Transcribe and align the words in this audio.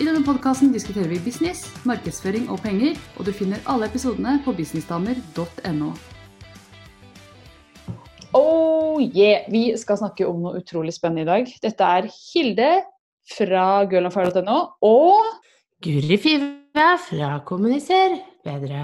I 0.00 0.06
denne 0.06 0.22
podkasten 0.24 0.70
diskuterer 0.72 1.10
vi 1.10 1.18
business, 1.20 1.66
markedsføring 1.84 2.46
og 2.48 2.62
penger, 2.64 2.96
og 3.20 3.26
du 3.28 3.32
finner 3.36 3.60
alle 3.68 3.90
episodene 3.90 4.38
på 4.40 4.54
businessdamer.no. 4.56 5.90
Oh 8.32 8.96
yeah! 9.02 9.44
Vi 9.52 9.66
skal 9.76 10.00
snakke 10.00 10.24
om 10.24 10.40
noe 10.46 10.62
utrolig 10.62 10.94
spennende 10.96 11.26
i 11.26 11.28
dag. 11.28 11.52
Dette 11.66 11.90
er 11.98 12.08
Hilde 12.08 12.70
fra 13.34 13.66
girlandfire.no 13.92 14.56
og 14.88 15.28
Guri 15.84 16.16
Five 16.16 16.88
fra 17.10 17.34
Kommuniser 17.44 18.16
bedre. 18.48 18.80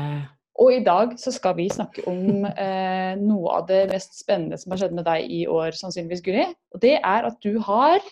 Og 0.61 0.77
i 0.77 0.85
dag 0.85 1.17
så 1.17 1.33
skal 1.33 1.57
vi 1.57 1.71
snakke 1.73 2.05
om 2.11 2.45
eh, 2.53 3.17
noe 3.17 3.57
av 3.57 3.69
det 3.73 3.87
mest 3.95 4.21
spennende 4.21 4.61
som 4.61 4.77
har 4.77 4.85
skjedd 4.85 5.01
med 5.01 5.09
deg 5.09 5.25
i 5.33 5.45
år, 5.49 5.73
sannsynligvis, 5.73 6.25
Guri. 6.29 6.49
Og 6.77 6.85
det 6.85 6.99
er 7.01 7.33
at 7.33 7.41
du 7.41 7.57
har 7.65 8.03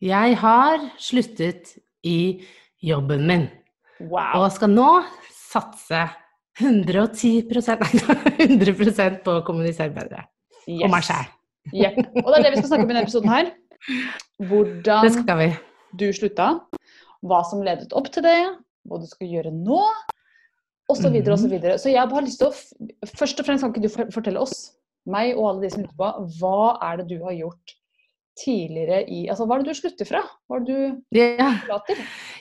Jeg 0.00 0.36
har 0.38 0.92
sluttet 0.96 1.80
i 2.06 2.18
jobben 2.82 3.26
min. 3.28 3.48
Wow! 4.00 4.40
Og 4.40 4.52
skal 4.54 4.72
nå 4.72 4.88
satse 5.34 6.06
110 6.60 7.48
nei, 7.50 7.90
100% 8.46 9.20
på 9.24 9.38
å 9.38 9.44
kommunisere 9.46 9.92
bedre. 9.94 10.24
Yes. 10.66 10.84
Og 10.84 10.90
meg 10.92 11.04
sjæl. 11.06 11.28
Yep. 11.76 11.98
Og 12.24 12.28
det 12.30 12.38
er 12.38 12.44
det 12.46 12.52
vi 12.54 12.60
skal 12.62 12.70
snakke 12.72 12.84
om 12.84 12.90
i 12.90 12.94
denne 12.94 13.04
episoden 13.04 13.32
her. 13.32 13.50
Hvordan 14.50 15.02
du 15.98 16.06
slutta, 16.14 16.48
hva 17.26 17.40
som 17.48 17.62
ledet 17.64 17.92
opp 17.96 18.08
til 18.14 18.24
det, 18.24 18.38
hva 18.88 19.00
du 19.00 19.06
skal 19.10 19.28
gjøre 19.28 19.52
nå, 19.52 19.80
osv. 20.90 21.02
Så, 21.04 21.10
videre, 21.12 21.34
og 21.34 21.38
så, 21.38 21.46
Mhm. 21.46 21.52
videre. 21.54 21.78
så 21.78 21.90
jeg 21.90 22.08
har 22.08 22.22
lyst 22.22 22.38
til 22.40 22.48
å 22.48 22.54
Først 23.16 23.40
og 23.40 23.46
fremst 23.46 23.62
kan 23.62 23.72
ikke 23.72 23.82
du 23.82 24.12
fortelle 24.12 24.40
oss, 24.40 24.72
meg 25.06 25.36
og 25.36 25.48
alle 25.48 25.62
de 25.62 25.70
som 25.70 25.82
lytter 25.82 25.96
på, 25.96 26.08
hva 26.40 26.78
er 26.82 26.96
det 26.98 27.08
du 27.08 27.22
har 27.24 27.32
gjort 27.32 27.74
tidligere 28.38 29.02
i 29.10 29.24
Altså 29.30 29.46
hva 29.46 29.56
er 29.56 29.64
det 29.64 29.72
du 29.72 29.78
slutter 29.78 30.08
fra? 30.08 30.20
Hva 30.48 30.58
er 30.58 30.66
det 30.66 30.76
du 30.76 31.16
Ja. 31.18 31.48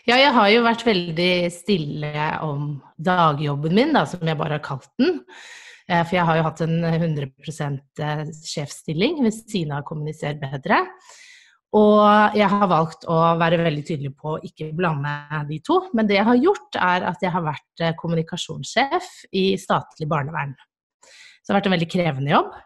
Ja, 0.08 0.18
jeg 0.18 0.34
har 0.36 0.50
jo 0.54 0.66
vært 0.66 0.86
veldig 0.88 1.32
stille 1.54 2.28
om 2.46 2.76
dagjobben 2.98 3.76
min, 3.76 3.96
da, 3.96 4.06
som 4.10 4.26
jeg 4.26 4.40
bare 4.40 4.58
har 4.58 4.66
kalt 4.66 4.90
den. 5.02 5.20
Eh, 5.90 6.04
For 6.06 6.20
jeg 6.20 6.28
har 6.28 6.38
jo 6.38 6.46
hatt 6.46 6.62
en 6.66 6.78
100 6.86 7.32
eh, 8.06 8.24
sjefsstilling 8.46 9.24
ved 9.26 9.34
siden 9.34 9.74
av 9.76 9.86
Kommuniser 9.88 10.38
bedre. 10.42 10.86
Og 11.78 12.34
jeg 12.34 12.50
har 12.50 12.70
valgt 12.70 13.04
å 13.06 13.18
være 13.38 13.60
veldig 13.62 13.84
tydelig 13.86 14.16
på 14.18 14.32
å 14.34 14.40
ikke 14.42 14.72
blande 14.74 15.44
de 15.50 15.60
to. 15.62 15.84
Men 15.94 16.08
det 16.10 16.18
jeg 16.18 16.26
har 16.26 16.40
gjort, 16.42 16.80
er 16.82 17.06
at 17.12 17.22
jeg 17.22 17.34
har 17.34 17.46
vært 17.46 17.84
eh, 17.86 17.94
kommunikasjonssjef 17.98 19.12
i 19.38 19.52
statlig 19.62 20.10
barnevern. 20.10 20.56
Så 21.06 21.50
det 21.50 21.54
har 21.54 21.60
vært 21.60 21.70
en 21.70 21.78
veldig 21.78 21.92
krevende 21.94 22.36
jobb. 22.36 22.58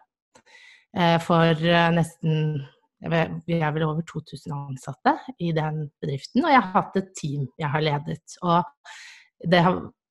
For 1.24 1.58
nesten 1.90 2.60
Vi 3.04 3.58
er 3.58 3.74
vel 3.74 3.84
over 3.86 4.04
2000 4.08 4.54
ansatte 4.54 5.16
i 5.38 5.52
den 5.56 5.84
bedriften, 6.00 6.44
og 6.44 6.52
jeg 6.52 6.62
har 6.62 6.72
hatt 6.72 6.96
et 7.00 7.12
team 7.18 7.46
jeg 7.60 7.68
har 7.68 7.84
ledet. 7.84 8.38
Og 8.42 8.64
det 9.44 9.60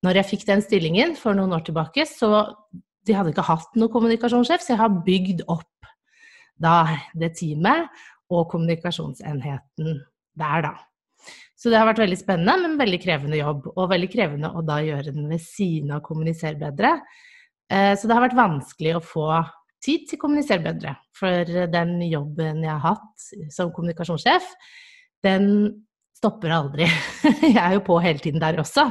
når 0.04 0.20
jeg 0.20 0.30
fikk 0.34 0.48
den 0.50 0.64
stillingen 0.64 1.14
for 1.16 1.36
noen 1.38 1.56
år 1.56 1.64
tilbake, 1.66 2.06
så 2.06 2.44
de 3.08 3.16
hadde 3.16 3.31
ikke 3.34 3.46
hatt 3.48 3.78
noen 3.80 3.92
kommunikasjonssjef, 3.92 4.64
så 4.64 4.74
jeg 4.76 4.81
har 4.81 4.98
bygd 5.06 5.46
opp 5.52 5.70
da 6.59 6.84
det 7.18 7.34
teamet 7.40 7.88
og 8.31 8.50
kommunikasjonsenheten 8.52 10.02
der, 10.40 10.66
da. 10.66 10.74
Så 11.56 11.72
det 11.72 11.80
har 11.80 11.88
vært 11.88 12.02
veldig 12.04 12.20
spennende, 12.20 12.58
men 12.60 12.80
veldig 12.80 13.00
krevende 13.00 13.40
jobb. 13.40 13.70
Og 13.78 13.92
veldig 13.94 14.10
krevende 14.12 14.50
å 14.52 14.64
da 14.66 14.81
gjøre 14.84 15.14
den 15.16 15.30
ved 15.31 15.40
siden 15.40 15.94
av 15.96 16.02
kommunisere 16.04 16.60
bedre. 16.60 16.98
Eh, 17.72 17.94
Så 17.96 18.10
det 18.10 18.18
har 18.18 18.25
vært 18.25 18.36
vanskelig 18.36 18.98
å 18.98 19.04
få 19.04 19.28
tid 19.84 20.08
til 20.10 20.20
Kommuniser 20.22 20.62
bedre. 20.64 20.96
For 21.18 21.48
den 21.72 21.98
jobben 22.08 22.64
jeg 22.64 22.72
har 22.72 22.96
hatt 22.96 23.28
som 23.54 23.72
kommunikasjonssjef, 23.76 24.48
den 25.24 25.50
stopper 26.18 26.56
aldri. 26.56 26.88
Jeg 27.56 27.60
er 27.60 27.76
jo 27.78 27.84
på 27.84 28.00
hele 28.04 28.22
tiden 28.24 28.40
der 28.40 28.60
også, 28.62 28.88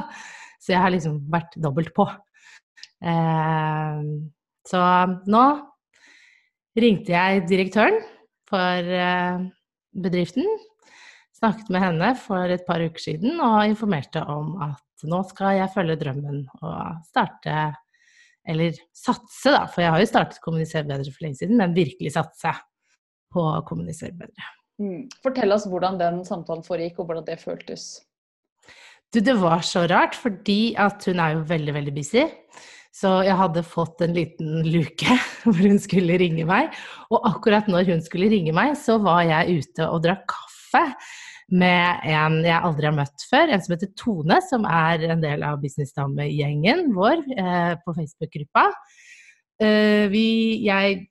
så 0.61 0.73
jeg 0.73 0.81
har 0.83 0.91
liksom 0.93 1.15
vært 1.33 1.55
dobbelt 1.61 1.89
på. 1.95 2.05
Eh, 3.03 4.01
Så 4.69 4.81
nå 5.27 5.43
ringte 6.79 7.11
jeg 7.11 7.43
direktøren 7.49 7.97
for 8.49 8.93
eh, 8.95 9.41
bedriften, 10.05 10.47
snakket 11.35 11.73
med 11.73 11.83
henne 11.83 12.13
for 12.21 12.53
et 12.53 12.63
par 12.67 12.81
uker 12.85 13.01
siden 13.01 13.41
og 13.43 13.65
informerte 13.67 14.23
om 14.29 14.55
at 14.63 15.03
nå 15.09 15.19
skal 15.27 15.57
jeg 15.57 15.73
følge 15.73 15.97
drømmen 15.99 16.45
og 16.61 17.01
starte 17.09 17.73
eller 18.47 18.75
satse, 18.95 19.53
da, 19.53 19.63
for 19.71 19.83
jeg 19.83 19.93
har 19.93 20.01
jo 20.01 20.09
startet 20.09 20.41
Kommunisere 20.43 20.87
bedre 20.87 21.13
for 21.13 21.25
lenge 21.25 21.39
siden, 21.39 21.59
men 21.59 21.75
virkelig 21.75 22.15
satse 22.17 22.51
på 23.33 23.43
å 23.43 23.61
kommunisere 23.67 24.13
bedre. 24.17 24.49
Mm. 24.81 25.05
Fortell 25.23 25.55
oss 25.55 25.67
hvordan 25.69 25.99
den 26.01 26.21
samtalen 26.27 26.65
foregikk, 26.65 26.99
og 26.99 27.09
hvordan 27.09 27.27
det 27.27 27.39
føltes. 27.41 27.87
Du, 29.13 29.21
det 29.21 29.35
var 29.37 29.61
så 29.65 29.85
rart, 29.89 30.17
fordi 30.17 30.73
at 30.79 31.05
hun 31.09 31.21
er 31.21 31.37
jo 31.37 31.47
veldig, 31.49 31.75
veldig 31.75 31.95
busy. 31.95 32.25
Så 32.93 33.09
jeg 33.25 33.37
hadde 33.37 33.65
fått 33.65 34.03
en 34.05 34.13
liten 34.13 34.61
luke 34.67 35.17
hvor 35.43 35.61
hun 35.61 35.79
skulle 35.81 36.17
ringe 36.21 36.45
meg. 36.49 36.73
Og 37.09 37.25
akkurat 37.29 37.69
når 37.69 37.89
hun 37.89 38.03
skulle 38.05 38.29
ringe 38.33 38.53
meg, 38.55 38.75
så 38.77 38.99
var 39.01 39.23
jeg 39.25 39.63
ute 39.63 39.87
og 39.89 40.03
drakk 40.05 40.27
kaffe 40.33 40.83
med 41.51 42.05
en 42.09 42.39
jeg 42.45 42.57
aldri 42.57 42.87
har 42.89 42.95
møtt 42.95 43.25
før, 43.29 43.51
en 43.51 43.63
som 43.63 43.75
heter 43.75 43.91
Tone, 43.99 44.39
som 44.47 44.67
er 44.69 45.07
en 45.11 45.23
del 45.23 45.43
av 45.45 45.59
Businessdame-gjengen 45.63 46.91
vår 46.95 47.23
eh, 47.37 47.73
på 47.83 47.95
Facebook-gruppa. 47.97 48.67
Eh, 49.63 50.13
jeg 50.13 51.01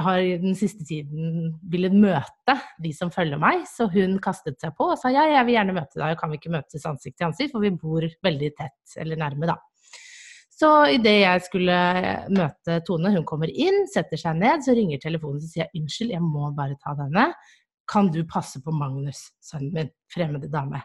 har 0.00 0.22
den 0.40 0.54
siste 0.56 0.86
tiden 0.88 1.50
villet 1.68 1.92
møte 1.92 2.56
de 2.82 2.92
som 2.96 3.12
følger 3.12 3.40
meg, 3.40 3.66
så 3.68 3.88
hun 3.92 4.16
kastet 4.22 4.60
seg 4.62 4.72
på 4.78 4.88
og 4.92 4.96
sa 5.00 5.12
ja, 5.12 5.26
jeg 5.28 5.48
vil 5.48 5.58
gjerne 5.58 5.76
møte 5.76 5.98
deg, 5.98 6.14
og 6.14 6.20
kan 6.20 6.32
vi 6.32 6.40
ikke 6.40 6.54
møtes 6.54 6.88
ansikt 6.88 7.18
til 7.18 7.28
ansikt, 7.28 7.52
for 7.52 7.64
vi 7.64 7.74
bor 7.76 8.06
veldig 8.24 8.50
tett, 8.56 8.96
eller 9.02 9.20
nærme, 9.20 9.50
da. 9.52 9.58
Så 10.62 10.68
idet 10.94 11.16
jeg 11.24 11.42
skulle 11.46 11.76
møte 12.30 12.78
Tone, 12.86 13.10
hun 13.16 13.24
kommer 13.26 13.50
inn, 13.50 13.82
setter 13.90 14.20
seg 14.20 14.36
ned, 14.38 14.62
så 14.62 14.76
ringer 14.76 15.00
telefonen 15.02 15.42
og 15.42 15.50
sier 15.50 15.72
unnskyld, 15.74 16.12
jeg 16.14 16.22
må 16.22 16.52
bare 16.54 16.78
ta 16.78 16.94
denne. 16.98 17.32
Kan 17.90 18.10
du 18.14 18.22
passe 18.24 18.60
på 18.62 18.70
Magnus, 18.72 19.24
sønnen 19.42 19.72
min? 19.74 19.88
Fremmede 20.12 20.48
dame. 20.52 20.82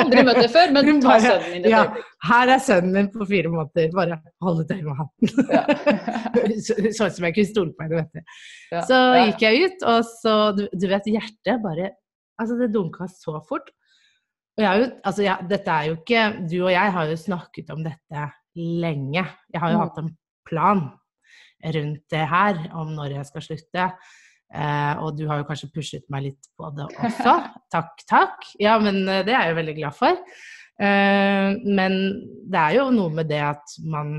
Aldri 0.00 0.22
møtt 0.26 0.38
deg 0.42 0.50
før, 0.52 0.72
men 0.74 1.00
ta 1.02 1.16
sønnen 1.22 1.54
min 1.56 1.66
ja, 1.70 1.80
her 2.28 2.52
er 2.54 2.62
sønnen 2.62 2.92
min 2.94 3.08
på 3.12 3.26
fire 3.28 3.50
måneder, 3.52 3.90
bare 3.96 4.18
hold 4.44 4.62
et 4.64 4.72
øye 4.76 4.84
med 4.86 5.00
hatten. 5.00 5.26
Sånn 6.98 7.12
som 7.16 7.26
jeg 7.26 7.36
kunne 7.36 7.50
stole 7.50 7.74
på 7.76 7.86
henne, 7.86 8.02
vet 8.04 8.12
du. 8.14 8.38
Ja. 8.74 8.84
Så 8.88 9.00
gikk 9.26 9.44
jeg 9.46 9.64
ut, 9.66 9.84
og 9.90 10.00
så 10.08 10.36
Du, 10.58 10.62
du 10.72 10.86
vet, 10.90 11.10
hjertet 11.10 11.60
bare 11.64 11.90
Altså, 12.40 12.56
det 12.56 12.70
dunka 12.72 13.04
så 13.12 13.36
fort. 13.48 13.68
Og 14.56 14.64
jeg 14.64 14.86
Altså, 15.04 15.24
jeg, 15.26 15.48
dette 15.50 15.74
er 15.74 15.90
jo 15.90 15.98
ikke 15.98 16.22
Du 16.48 16.56
og 16.62 16.70
jeg 16.72 16.94
har 16.96 17.10
jo 17.10 17.18
snakket 17.20 17.74
om 17.74 17.82
dette 17.84 18.28
lenge. 18.56 19.24
Jeg 19.52 19.60
har 19.62 19.70
jo 19.74 19.78
Mm. 19.78 19.84
hatt 19.84 19.98
en 20.02 20.10
plan 20.48 20.80
rundt 21.76 22.02
det 22.10 22.24
her, 22.30 22.56
om 22.74 22.94
når 22.96 23.12
jeg 23.18 23.26
skal 23.28 23.42
slutte. 23.44 23.84
Eh, 24.50 24.94
og 24.98 25.14
du 25.18 25.26
har 25.30 25.40
jo 25.40 25.46
kanskje 25.46 25.70
pushet 25.74 26.06
meg 26.10 26.30
litt 26.30 26.48
på 26.58 26.70
det 26.74 26.88
også. 26.88 27.36
Takk, 27.74 28.02
takk. 28.10 28.48
Ja, 28.58 28.78
men 28.82 29.04
eh, 29.06 29.22
det 29.26 29.34
er 29.34 29.46
jeg 29.46 29.52
jo 29.54 29.60
veldig 29.60 29.76
glad 29.76 29.96
for. 29.96 30.24
Eh, 30.80 31.50
men 31.78 31.98
det 32.50 32.62
er 32.64 32.78
jo 32.80 32.88
noe 32.94 33.14
med 33.14 33.30
det 33.30 33.42
at 33.46 33.76
man 33.84 34.16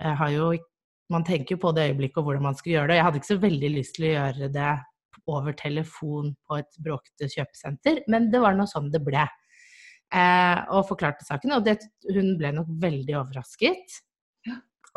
eh, 0.00 0.12
har 0.12 0.34
jo 0.34 0.52
Man 1.10 1.24
tenker 1.26 1.56
jo 1.56 1.62
på 1.64 1.70
det 1.74 1.88
øyeblikket 1.88 2.20
og 2.20 2.28
hvordan 2.28 2.44
man 2.44 2.54
skal 2.54 2.70
gjøre 2.70 2.86
det. 2.92 2.96
Jeg 3.00 3.04
hadde 3.04 3.18
ikke 3.18 3.28
så 3.32 3.36
veldig 3.42 3.70
lyst 3.74 3.96
til 3.96 4.04
å 4.06 4.10
gjøre 4.12 4.48
det 4.54 4.74
over 5.26 5.56
telefon 5.58 6.28
på 6.46 6.58
et 6.60 6.78
bråkete 6.78 7.26
kjøpesenter, 7.32 8.04
men 8.06 8.28
det 8.30 8.38
var 8.38 8.54
nå 8.54 8.62
sånn 8.70 8.92
det 8.94 9.00
ble. 9.02 9.24
Eh, 10.14 10.60
og 10.70 10.86
forklarte 10.86 11.26
saken, 11.26 11.56
og 11.56 11.66
det, 11.66 11.80
hun 12.14 12.36
ble 12.38 12.52
nok 12.54 12.70
veldig 12.82 13.16
overrasket. 13.24 13.98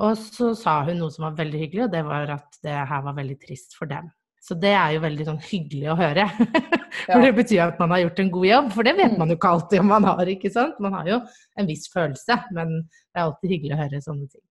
Og 0.06 0.14
så 0.18 0.52
sa 0.58 0.80
hun 0.88 1.02
noe 1.02 1.14
som 1.14 1.28
var 1.28 1.40
veldig 1.42 1.64
hyggelig, 1.66 1.88
og 1.88 1.96
det 1.98 2.04
var 2.06 2.36
at 2.38 2.62
det 2.66 2.78
her 2.94 3.04
var 3.06 3.18
veldig 3.18 3.40
trist 3.42 3.74
for 3.78 3.90
dem. 3.90 4.14
Så 4.44 4.58
det 4.60 4.74
er 4.76 4.96
jo 4.98 5.04
veldig 5.06 5.26
sånn 5.30 5.40
hyggelig 5.40 5.88
å 5.94 5.96
høre. 5.96 6.26
For 7.06 7.24
det 7.24 7.32
betyr 7.38 7.62
at 7.64 7.78
man 7.80 7.94
har 7.96 8.02
gjort 8.04 8.20
en 8.20 8.32
god 8.34 8.48
jobb, 8.48 8.68
for 8.76 8.88
det 8.88 8.94
vet 8.98 9.14
Mm. 9.14 9.20
man 9.22 9.32
jo 9.32 9.38
ikke 9.38 9.52
alltid 9.56 9.80
om 9.82 9.88
man 9.92 10.04
har, 10.08 10.30
ikke 10.30 10.52
sant. 10.52 10.76
Man 10.84 10.94
har 10.94 11.08
jo 11.08 11.18
en 11.60 11.68
viss 11.68 11.88
følelse, 11.92 12.38
men 12.56 12.74
det 12.84 13.18
er 13.18 13.24
alltid 13.24 13.54
hyggelig 13.56 13.74
å 13.76 13.80
høre 13.82 14.02
sånne 14.04 14.28
ting. 14.30 14.44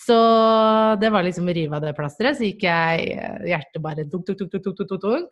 Så 0.00 0.16
det 1.00 1.10
var 1.12 1.24
liksom 1.26 1.48
å 1.48 1.54
rive 1.54 1.76
av 1.76 1.84
det 1.84 1.92
plasteret, 1.96 2.38
så 2.38 2.46
gikk 2.48 2.64
jeg 2.64 3.10
eh, 3.14 3.48
hjertet 3.52 3.82
bare 3.84 4.06
tuk, 4.08 4.24
tuk, 4.26 4.40
tuk, 4.40 4.50
tuk, 4.64 4.76
tuk, 4.80 4.94
tuk, 5.04 5.30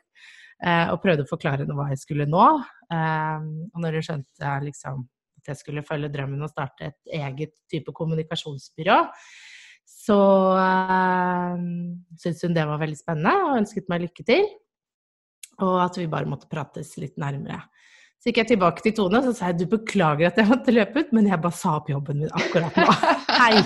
eh, 0.63 0.87
og 0.93 1.01
prøvde 1.03 1.25
å 1.25 1.31
forklare 1.31 1.65
henne 1.65 1.77
hva 1.77 1.89
jeg 1.91 2.03
skulle 2.05 2.29
nå. 2.29 2.47
Eh, 2.93 3.47
og 3.73 3.81
når 3.85 3.99
hun 3.99 4.09
skjønte 4.11 4.59
liksom 4.69 5.07
jeg 5.49 5.57
skulle 5.63 5.81
følge 5.87 6.11
drømmen 6.13 6.45
og 6.45 6.51
starte 6.53 6.91
et 6.91 7.15
eget 7.25 7.55
type 7.73 7.93
kommunikasjonsbyrå, 7.97 8.99
så 9.89 10.21
øh, 10.61 11.65
syntes 12.21 12.45
hun 12.45 12.57
det 12.57 12.67
var 12.69 12.81
veldig 12.81 12.99
spennende 12.99 13.35
og 13.47 13.59
ønsket 13.63 13.89
meg 13.89 14.05
lykke 14.05 14.25
til. 14.29 14.45
Og 15.65 15.81
at 15.83 15.97
vi 15.99 16.07
bare 16.11 16.29
måtte 16.29 16.51
prates 16.51 16.95
litt 17.01 17.17
nærmere. 17.19 17.63
Så 18.19 18.31
gikk 18.31 18.43
jeg 18.43 18.51
tilbake 18.53 18.83
til 18.83 18.95
Tone 18.99 19.21
og 19.21 19.29
så 19.29 19.33
sa 19.35 19.51
jeg, 19.51 19.61
du 19.63 19.71
beklager 19.71 20.29
at 20.29 20.39
jeg 20.39 20.51
måtte 20.51 20.75
løpe 20.75 21.05
ut, 21.05 21.13
men 21.15 21.29
jeg 21.31 21.41
bare 21.43 21.55
sa 21.55 21.77
opp 21.79 21.91
jobben 21.91 22.25
min 22.25 22.35
akkurat 22.35 22.79
nå. 22.79 22.87
Hei! 23.41 23.61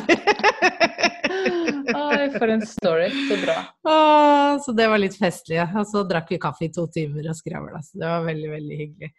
Oi, 1.93 2.27
for 2.37 2.53
en 2.53 2.65
story. 2.69 3.09
Så 3.29 3.39
bra. 3.43 3.57
Åh, 3.89 4.59
så 4.65 4.75
det 4.77 4.89
var 4.93 5.01
litt 5.01 5.17
festlig. 5.19 5.59
Og 5.65 5.87
så 5.89 6.05
drakk 6.09 6.31
vi 6.33 6.41
kaffe 6.43 6.69
i 6.69 6.73
to 6.75 6.87
timer 6.93 7.31
og 7.33 7.39
skravla. 7.39 7.81
Så 7.85 7.99
det 8.01 8.13
var 8.13 8.29
veldig, 8.29 8.51
veldig 8.53 8.79
hyggelig. 8.83 9.11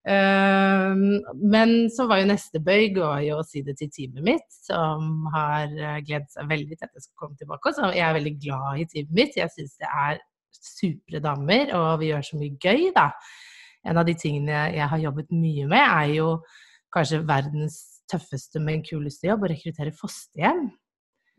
Um, 0.00 1.20
men 1.52 1.90
så 1.92 2.06
var 2.08 2.22
jo 2.22 2.30
neste 2.30 2.56
bøyg 2.64 2.96
var 2.96 3.20
jo 3.20 3.36
å 3.36 3.44
si 3.44 3.60
det 3.66 3.74
til 3.76 3.90
teamet 3.92 4.24
mitt, 4.24 4.46
som 4.64 5.26
har 5.34 5.68
eh, 5.68 5.98
gledet 6.06 6.32
seg 6.32 6.48
veldig 6.48 6.78
til 6.78 6.86
at 6.86 6.96
jeg 6.96 7.04
skal 7.04 7.20
komme 7.20 7.36
tilbake. 7.36 7.74
Så 7.76 7.92
jeg 7.92 8.06
er 8.06 8.16
veldig 8.16 8.34
glad 8.40 8.80
i 8.80 8.88
teamet 8.88 9.14
mitt. 9.18 9.36
Jeg 9.36 9.52
syns 9.52 9.76
det 9.82 9.90
er 9.90 10.22
supre 10.56 11.20
damer, 11.24 11.74
og 11.76 12.00
vi 12.00 12.10
gjør 12.10 12.26
så 12.30 12.40
mye 12.40 12.56
gøy, 12.56 12.90
da. 12.96 13.10
En 13.88 14.00
av 14.00 14.08
de 14.08 14.16
tingene 14.18 14.66
jeg 14.74 14.88
har 14.92 15.04
jobbet 15.04 15.32
mye 15.32 15.68
med, 15.68 15.84
er 15.84 16.14
jo 16.16 16.32
kanskje 16.94 17.22
verdens 17.28 17.78
tøffeste, 18.10 18.60
men 18.62 18.84
kuleste 18.84 19.28
jobb, 19.28 19.44
å 19.46 19.52
rekruttere 19.52 19.94
fosterhjem. 19.96 20.66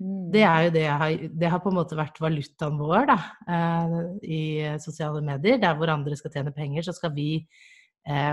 Mm. 0.01 0.29
Det 0.33 0.45
er 0.47 0.63
jo 0.65 0.71
det 0.73 0.81
jeg 0.81 0.97
har 0.97 1.27
Det 1.41 1.49
har 1.53 1.59
på 1.61 1.69
en 1.69 1.77
måte 1.77 1.97
vært 1.97 2.15
valutaen 2.23 2.79
vår 2.79 3.09
da, 3.09 3.19
eh, 3.57 3.99
i 4.23 4.41
sosiale 4.81 5.21
medier. 5.25 5.59
Der 5.61 5.77
hvor 5.77 5.93
andre 5.93 6.17
skal 6.17 6.33
tjene 6.33 6.53
penger, 6.55 6.85
så 6.85 6.95
skal 6.97 7.13
vi 7.17 7.29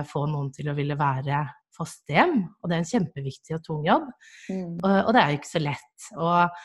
få 0.09 0.25
noen 0.31 0.49
til 0.55 0.71
å 0.71 0.77
ville 0.77 0.97
være 0.97 1.43
fosterhjem. 1.79 2.43
Og 2.63 2.71
det 2.71 2.77
er 2.77 2.83
en 2.83 2.91
kjempeviktig 2.93 3.57
og 3.59 3.65
tung 3.67 3.87
jobb. 3.87 4.11
Mm. 4.51 4.77
Og, 4.81 4.93
og 5.05 5.11
det 5.15 5.23
er 5.23 5.33
jo 5.33 5.41
ikke 5.41 5.53
så 5.53 5.63
lett. 5.63 6.11
Og 6.17 6.61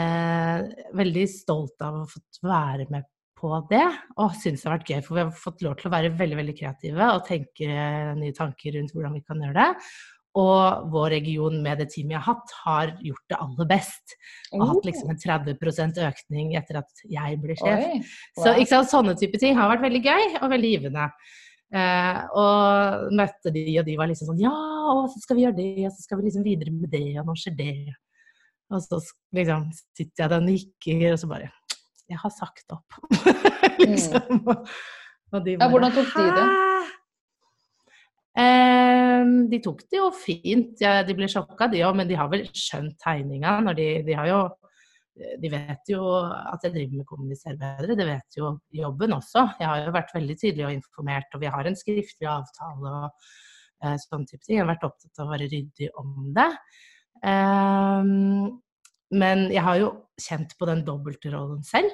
eh, 0.00 0.90
veldig 1.02 1.24
stolt 1.32 1.86
av 1.86 1.96
å 1.96 2.04
ha 2.04 2.10
fått 2.10 2.42
være 2.44 2.88
med 2.92 3.08
på 3.38 3.54
det, 3.70 3.86
og 4.18 4.34
syns 4.34 4.64
det 4.64 4.66
har 4.66 4.78
vært 4.78 4.92
gøy. 4.92 5.00
For 5.06 5.16
vi 5.16 5.24
har 5.24 5.42
fått 5.46 5.64
lov 5.66 5.78
til 5.78 5.90
å 5.90 5.94
være 5.94 6.14
veldig 6.18 6.38
veldig 6.40 6.54
kreative 6.58 7.10
og 7.14 7.26
tenke 7.28 7.82
nye 8.18 8.36
tanker 8.36 8.74
rundt 8.74 8.94
hvordan 8.94 9.18
vi 9.18 9.26
kan 9.26 9.44
gjøre 9.44 9.58
det. 9.60 9.90
Og 10.38 10.90
vår 10.92 11.08
region 11.16 11.54
med 11.64 11.80
det 11.80 11.88
teamet 11.90 12.14
jeg 12.14 12.22
har 12.22 12.36
hatt, 12.36 12.52
har 12.66 12.90
gjort 13.02 13.32
det 13.32 13.38
aller 13.42 13.68
best. 13.70 14.14
Og 14.52 14.60
Oh. 14.60 14.66
hatt 14.70 14.86
liksom 14.86 15.10
en 15.10 15.18
30 15.18 16.04
økning 16.08 16.54
etter 16.58 16.78
at 16.82 17.04
jeg 17.10 17.38
ble 17.42 17.56
sjef. 17.58 17.86
Wow. 18.36 18.44
Så 18.44 18.54
ikke 18.54 18.72
sant, 18.74 18.90
sånne 18.92 19.16
type 19.18 19.40
ting 19.40 19.56
har 19.58 19.70
vært 19.72 19.86
veldig 19.86 20.02
gøy 20.04 20.24
og 20.42 20.50
veldig 20.52 20.72
givende. 20.76 21.08
Eh, 21.68 22.20
og 22.40 23.10
møtte 23.12 23.52
de, 23.52 23.62
og 23.76 23.84
de 23.84 23.96
var 24.00 24.08
liksom 24.08 24.30
sånn 24.30 24.40
Ja, 24.40 24.52
og 24.94 25.10
så 25.12 25.20
skal 25.20 25.36
vi 25.36 25.42
gjøre 25.44 25.58
det, 25.58 25.72
og 25.84 25.92
så 25.92 26.04
skal 26.06 26.20
vi 26.20 26.28
liksom 26.30 26.46
videre 26.46 26.72
med 26.72 26.88
det, 26.94 27.18
og 27.20 27.28
nå 27.28 27.34
skjer 27.36 27.56
det. 27.58 27.74
Og 28.72 28.80
så 28.84 29.00
liksom 29.36 29.68
sitter 29.76 30.24
jeg 30.24 30.30
der 30.30 30.38
og 30.40 30.46
nikker, 30.46 31.04
og 31.12 31.20
så 31.20 31.28
bare 31.30 31.50
Jeg 32.08 32.20
har 32.22 32.32
sagt 32.32 32.72
opp. 32.72 32.96
liksom. 33.84 34.40
Mm. 34.40 34.48
og 34.48 35.44
de 35.44 35.58
bare, 35.58 35.66
Ja, 35.66 35.68
hvordan 35.74 35.92
tok 35.96 36.14
de 36.16 36.30
det? 36.38 36.46
Eh, 38.38 39.34
de 39.52 39.60
tok 39.64 39.84
det 39.90 40.00
jo 40.00 40.08
fint. 40.14 40.80
Ja, 40.80 41.02
de 41.04 41.16
ble 41.16 41.28
sjokka, 41.28 41.68
de 41.68 41.84
òg, 41.84 41.96
men 42.00 42.08
de 42.08 42.16
har 42.16 42.30
vel 42.32 42.46
skjønt 42.54 42.96
tegninga. 43.02 43.58
Når 43.66 43.76
de, 43.76 43.88
de 44.08 44.16
har 44.16 44.30
jo 44.30 44.40
De 45.42 45.50
vet 45.52 45.90
jo 45.90 46.02
at 46.22 46.64
jeg 46.64 46.74
driver 46.74 46.94
med 46.94 47.04
å 47.04 47.08
kommunisere 47.08 47.86
det 47.88 48.06
vet 48.06 48.38
jo 48.38 48.52
jobben 48.74 49.16
også. 49.16 49.44
Jeg 49.60 49.68
har 49.70 49.82
jo 49.84 49.94
vært 49.96 50.14
veldig 50.14 50.36
tydelig 50.40 50.66
og 50.68 50.74
informert, 50.76 51.30
og 51.34 51.42
vi 51.42 51.52
har 51.54 51.68
en 51.68 51.78
skriftlig 51.78 52.28
avtale 52.30 52.92
og 52.92 53.28
eh, 53.84 53.96
sånn 54.02 54.26
type 54.28 54.44
ting. 54.44 54.58
Jeg 54.58 54.64
har 54.64 54.72
vært 54.72 54.86
opptatt 54.88 55.22
av 55.22 55.28
å 55.28 55.34
være 55.34 55.50
ryddig 55.52 55.90
om 55.98 56.30
det. 56.36 56.50
Um, 57.18 58.60
men 59.18 59.48
jeg 59.50 59.64
har 59.64 59.80
jo 59.80 59.90
kjent 60.20 60.54
på 60.58 60.68
den 60.68 60.84
dobbeltrollen 60.86 61.64
selv. 61.66 61.90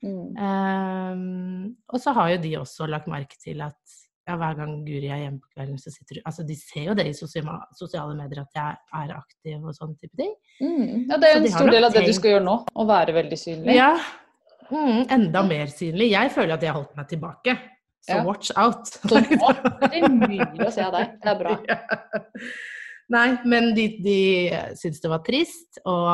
Mm. 0.00 0.36
Um, 0.36 1.64
og 1.92 2.00
så 2.00 2.14
har 2.16 2.34
jo 2.34 2.42
de 2.44 2.54
også 2.60 2.88
lagt 2.88 3.10
merke 3.10 3.36
til 3.40 3.60
at 3.64 3.99
ja, 4.30 4.36
hver 4.38 4.54
gang 4.60 4.76
Guri 4.86 5.08
er 5.10 5.24
hjemme 5.24 5.40
på 5.42 5.50
kvelden, 5.56 5.78
så 5.82 5.90
sitter 5.92 6.18
du 6.18 6.22
Altså, 6.30 6.44
de 6.46 6.56
ser 6.58 6.86
jo 6.86 6.94
det 6.98 7.06
i 7.10 7.14
sosiale, 7.16 8.14
medier 8.18 8.42
at 8.44 8.56
jeg 8.60 8.78
er 9.00 9.12
aktiv 9.16 9.58
og 9.66 9.74
sånn 9.76 9.96
type 9.98 10.14
ting. 10.20 10.32
Mm. 10.62 11.10
Ja, 11.10 11.18
det 11.18 11.30
er 11.30 11.40
en 11.40 11.46
de 11.48 11.52
stor 11.54 11.70
del 11.74 11.88
av 11.88 11.96
det 11.96 12.06
du 12.06 12.14
skal 12.16 12.36
gjøre 12.36 12.46
nå. 12.46 12.56
Å 12.70 12.86
være 12.88 13.16
veldig 13.16 13.38
synlig. 13.40 13.76
Ja. 13.78 13.92
Mm, 14.70 15.00
enda 15.16 15.42
mer 15.46 15.70
synlig. 15.74 16.12
Jeg 16.12 16.30
føler 16.34 16.54
at 16.54 16.62
jeg 16.64 16.70
har 16.72 16.78
holdt 16.78 16.96
meg 16.98 17.08
tilbake. 17.10 17.56
Så 18.06 18.16
Ja. 18.16 18.24
watch 18.24 18.50
out. 18.56 18.86
Så 18.86 19.18
nå 19.18 19.50
er 19.90 19.96
det 19.98 20.12
mye 20.14 20.68
å 20.68 20.72
se 20.72 20.84
av 20.86 20.94
deg. 20.94 21.16
Det 21.20 21.34
er 21.34 21.40
bra. 21.42 21.56
Ja. 21.68 21.80
Nei, 23.10 23.26
men 23.44 23.72
de, 23.74 23.88
de 24.04 24.18
syntes 24.78 25.00
det 25.02 25.10
var 25.10 25.22
trist, 25.26 25.80
og 25.82 26.06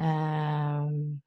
ehm, 0.00 1.20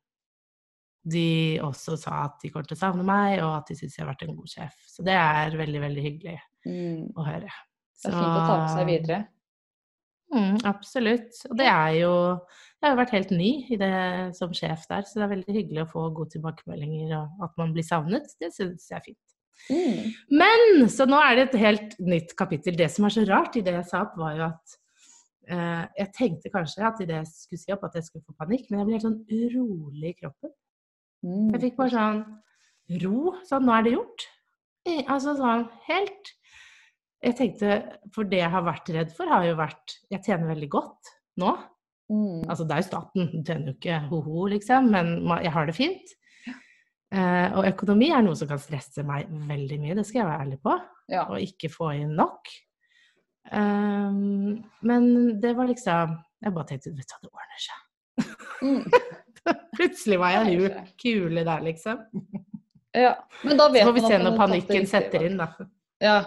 de 1.07 1.60
også 1.63 1.96
sa 1.98 2.25
at 2.25 2.40
de 2.44 2.50
kommer 2.51 2.68
til 2.68 2.75
å 2.78 2.81
savne 2.81 3.04
meg, 3.07 3.40
og 3.44 3.54
at 3.62 3.69
de 3.72 3.78
syns 3.80 3.96
jeg 3.98 4.04
har 4.06 4.12
vært 4.13 4.25
en 4.28 4.36
god 4.36 4.51
sjef. 4.51 4.75
Så 4.92 5.04
det 5.07 5.16
er 5.16 5.56
veldig, 5.57 5.81
veldig 5.88 6.06
hyggelig 6.06 6.40
Mm. 6.68 7.13
å 7.16 7.24
høre. 7.24 7.48
Det 8.04 8.10
er 8.10 8.18
fint 8.18 8.36
å 8.36 8.48
ta 8.48 8.56
med 8.60 8.69
seg 8.75 8.88
videre. 8.90 9.19
Mm, 10.34 10.57
absolutt. 10.68 11.38
Og 11.50 11.56
det 11.57 11.66
er 11.72 11.94
jo 12.01 12.12
Jeg 12.81 12.88
har 12.88 12.92
jo 12.96 13.00
vært 13.01 13.12
helt 13.16 13.31
ny 13.31 13.48
i 13.74 13.75
det 13.80 14.36
som 14.38 14.51
sjef 14.56 14.86
der, 14.88 15.01
så 15.04 15.16
det 15.19 15.24
er 15.25 15.31
veldig 15.36 15.56
hyggelig 15.56 15.81
å 15.84 15.90
få 15.92 16.04
gode 16.16 16.31
tilbakemeldinger 16.31 17.10
og 17.18 17.42
at 17.44 17.57
man 17.57 17.74
blir 17.75 17.84
savnet. 17.84 18.30
Det 18.40 18.54
syns 18.56 18.86
jeg 18.88 18.95
er 18.95 19.04
fint. 19.04 19.34
Mm. 19.68 20.13
Men 20.31 20.88
så 20.88 21.04
nå 21.10 21.19
er 21.19 21.36
det 21.36 21.44
et 21.50 21.60
helt 21.60 21.98
nytt 22.00 22.36
kapittel. 22.40 22.78
Det 22.80 22.88
som 22.92 23.04
er 23.04 23.10
så 23.18 23.25
rart 23.28 23.57
i 23.60 23.63
det 23.66 23.74
jeg 23.74 23.90
sa 23.90 24.04
opp, 24.06 24.16
var 24.16 24.38
jo 24.38 24.45
at 24.48 24.78
eh, 25.50 25.84
jeg 25.98 26.13
tenkte 26.16 26.54
kanskje 26.54 26.86
at 26.88 27.02
idet 27.04 27.18
jeg 27.19 27.28
skulle 27.34 27.60
si 27.66 27.74
opp, 27.75 27.84
at 27.84 27.95
jeg 28.00 28.07
skulle 28.07 28.24
få 28.30 28.38
panikk, 28.40 28.69
men 28.69 28.80
jeg 28.80 28.88
ble 28.88 28.95
helt 28.95 29.07
sånn 29.10 29.19
urolig 29.28 30.13
i 30.13 30.18
kroppen. 30.22 30.56
Mm. 31.25 31.50
Jeg 31.54 31.63
fikk 31.66 31.80
bare 31.80 31.94
sånn 31.94 32.19
ro. 33.04 33.33
Sånn, 33.47 33.66
nå 33.68 33.76
er 33.76 33.88
det 33.88 33.95
gjort. 33.95 34.28
Altså 35.11 35.35
sånn 35.38 35.66
helt 35.85 36.30
Jeg 37.21 37.35
tenkte 37.38 37.73
For 38.16 38.26
det 38.26 38.40
jeg 38.40 38.49
har 38.49 38.64
vært 38.66 38.88
redd 38.95 39.11
for, 39.14 39.30
har 39.30 39.44
jo 39.45 39.57
vært 39.59 39.97
Jeg 40.09 40.23
tjener 40.26 40.49
veldig 40.49 40.69
godt 40.71 41.11
nå. 41.44 41.52
Mm. 42.09 42.47
Altså 42.49 42.66
det 42.66 42.73
er 42.73 42.81
jo 42.81 42.88
staten, 42.88 43.28
du 43.30 43.44
tjener 43.44 43.69
jo 43.69 43.76
ikke 43.76 43.99
ho-ho, 44.09 44.47
liksom, 44.49 44.90
men 44.92 45.11
jeg 45.44 45.54
har 45.54 45.69
det 45.69 45.76
fint. 45.78 46.16
Eh, 47.09 47.54
og 47.57 47.68
økonomi 47.69 48.09
er 48.14 48.26
noe 48.26 48.38
som 48.38 48.49
kan 48.49 48.59
stresse 48.61 49.06
meg 49.06 49.30
veldig 49.49 49.78
mye, 49.81 49.95
det 49.97 50.04
skal 50.09 50.23
jeg 50.23 50.28
være 50.28 50.47
ærlig 50.47 50.57
på. 50.66 50.73
Ja. 51.14 51.28
Og 51.30 51.45
ikke 51.45 51.71
få 51.71 51.94
inn 52.02 52.11
nok. 52.18 52.52
Um, 53.49 54.59
men 54.85 55.06
det 55.42 55.56
var 55.57 55.66
liksom 55.66 56.11
Jeg 56.44 56.54
bare 56.54 56.68
tenkte 56.69 56.92
vet 56.94 57.09
du 57.09 57.16
hva, 57.16 57.21
det 57.23 57.31
ordner 57.40 57.64
seg. 57.64 57.80
Mm. 58.61 58.83
Plutselig 59.78 60.19
var 60.22 60.36
jeg 60.36 60.60
hun 60.60 60.94
kule 61.02 61.44
der, 61.48 61.66
liksom. 61.66 62.06
ja. 62.98 63.16
Men 63.44 63.60
da 63.60 63.69
vet 63.74 63.84
Så 63.84 63.92
får 63.92 63.98
vi 63.98 64.06
se 64.08 64.22
når 64.24 64.38
panikken 64.40 64.88
setter 64.90 65.26
inn, 65.30 65.40
da. 65.42 65.52
Ja. 66.04 66.18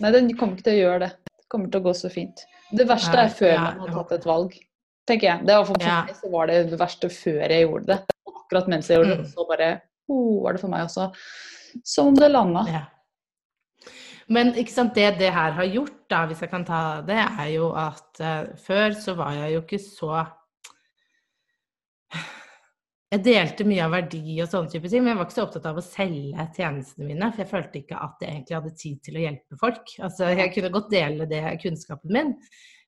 Nei, 0.00 0.12
den 0.16 0.32
kommer 0.36 0.56
ikke 0.56 0.70
til 0.70 0.78
å 0.78 0.82
gjøre 0.84 1.02
det. 1.04 1.10
Det 1.40 1.48
kommer 1.52 1.72
til 1.72 1.82
å 1.82 1.88
gå 1.88 1.94
så 1.96 2.10
fint. 2.12 2.44
Det 2.70 2.86
verste 2.88 3.18
er 3.18 3.32
før 3.34 3.52
ja, 3.52 3.64
man 3.76 3.90
har 3.90 3.96
tatt 3.98 4.16
et 4.20 4.28
valg, 4.28 4.54
tenker 5.08 5.32
jeg. 5.32 5.46
Det 5.48 5.58
var 5.58 5.66
for, 5.68 5.82
meg 5.82 6.14
så 6.16 6.30
var 6.32 6.50
det 6.50 6.60
det 6.70 6.78
verste 6.80 7.10
før 7.12 7.42
jeg 7.44 7.66
gjorde 7.66 7.90
det. 7.90 8.16
Akkurat 8.30 8.70
mens 8.70 8.90
jeg 8.90 9.00
gjorde 9.00 9.16
det, 9.16 9.24
Mm. 9.24 9.32
så 9.34 9.46
bare 9.48 9.68
oh, 10.08 10.42
var 10.44 10.56
det 10.56 10.62
for 10.62 10.72
meg 10.72 10.86
også. 10.86 11.10
Som 11.86 12.14
det 12.18 12.30
landa. 12.30 12.64
Ja. 12.70 12.84
Men 14.30 14.52
sant, 14.70 14.94
det 14.94 15.18
det 15.18 15.32
her 15.34 15.56
har 15.56 15.66
gjort, 15.66 15.96
da, 16.10 16.24
hvis 16.30 16.42
jeg 16.44 16.50
kan 16.52 16.64
ta 16.66 17.00
det, 17.06 17.18
er 17.18 17.48
jo 17.50 17.72
at 17.74 18.20
uh, 18.22 18.52
før 18.62 18.94
så 18.94 19.16
var 19.18 19.34
jeg 19.34 19.56
jo 19.56 19.62
ikke 19.64 19.80
så 19.82 20.12
Jeg 23.10 23.24
delte 23.26 23.64
mye 23.66 23.82
av 23.82 23.90
verdi 23.96 24.36
og 24.38 24.46
sånne 24.52 24.70
type 24.70 24.86
ting, 24.88 25.02
men 25.02 25.10
jeg 25.14 25.18
var 25.18 25.26
ikke 25.26 25.34
så 25.34 25.44
opptatt 25.48 25.64
av 25.66 25.78
å 25.80 25.82
selge 25.82 26.44
tjenestene 26.54 27.08
mine. 27.08 27.30
For 27.34 27.42
jeg 27.42 27.50
følte 27.50 27.80
ikke 27.80 27.98
at 28.06 28.20
jeg 28.22 28.30
egentlig 28.36 28.56
hadde 28.60 28.74
tid 28.78 29.00
til 29.02 29.16
å 29.18 29.24
hjelpe 29.24 29.58
folk. 29.58 29.94
Altså, 30.06 30.28
jeg 30.38 30.52
kunne 30.54 30.70
godt 30.76 30.92
dele 30.94 31.26
det 31.30 31.40
kunnskapen 31.64 32.14
min, 32.14 32.30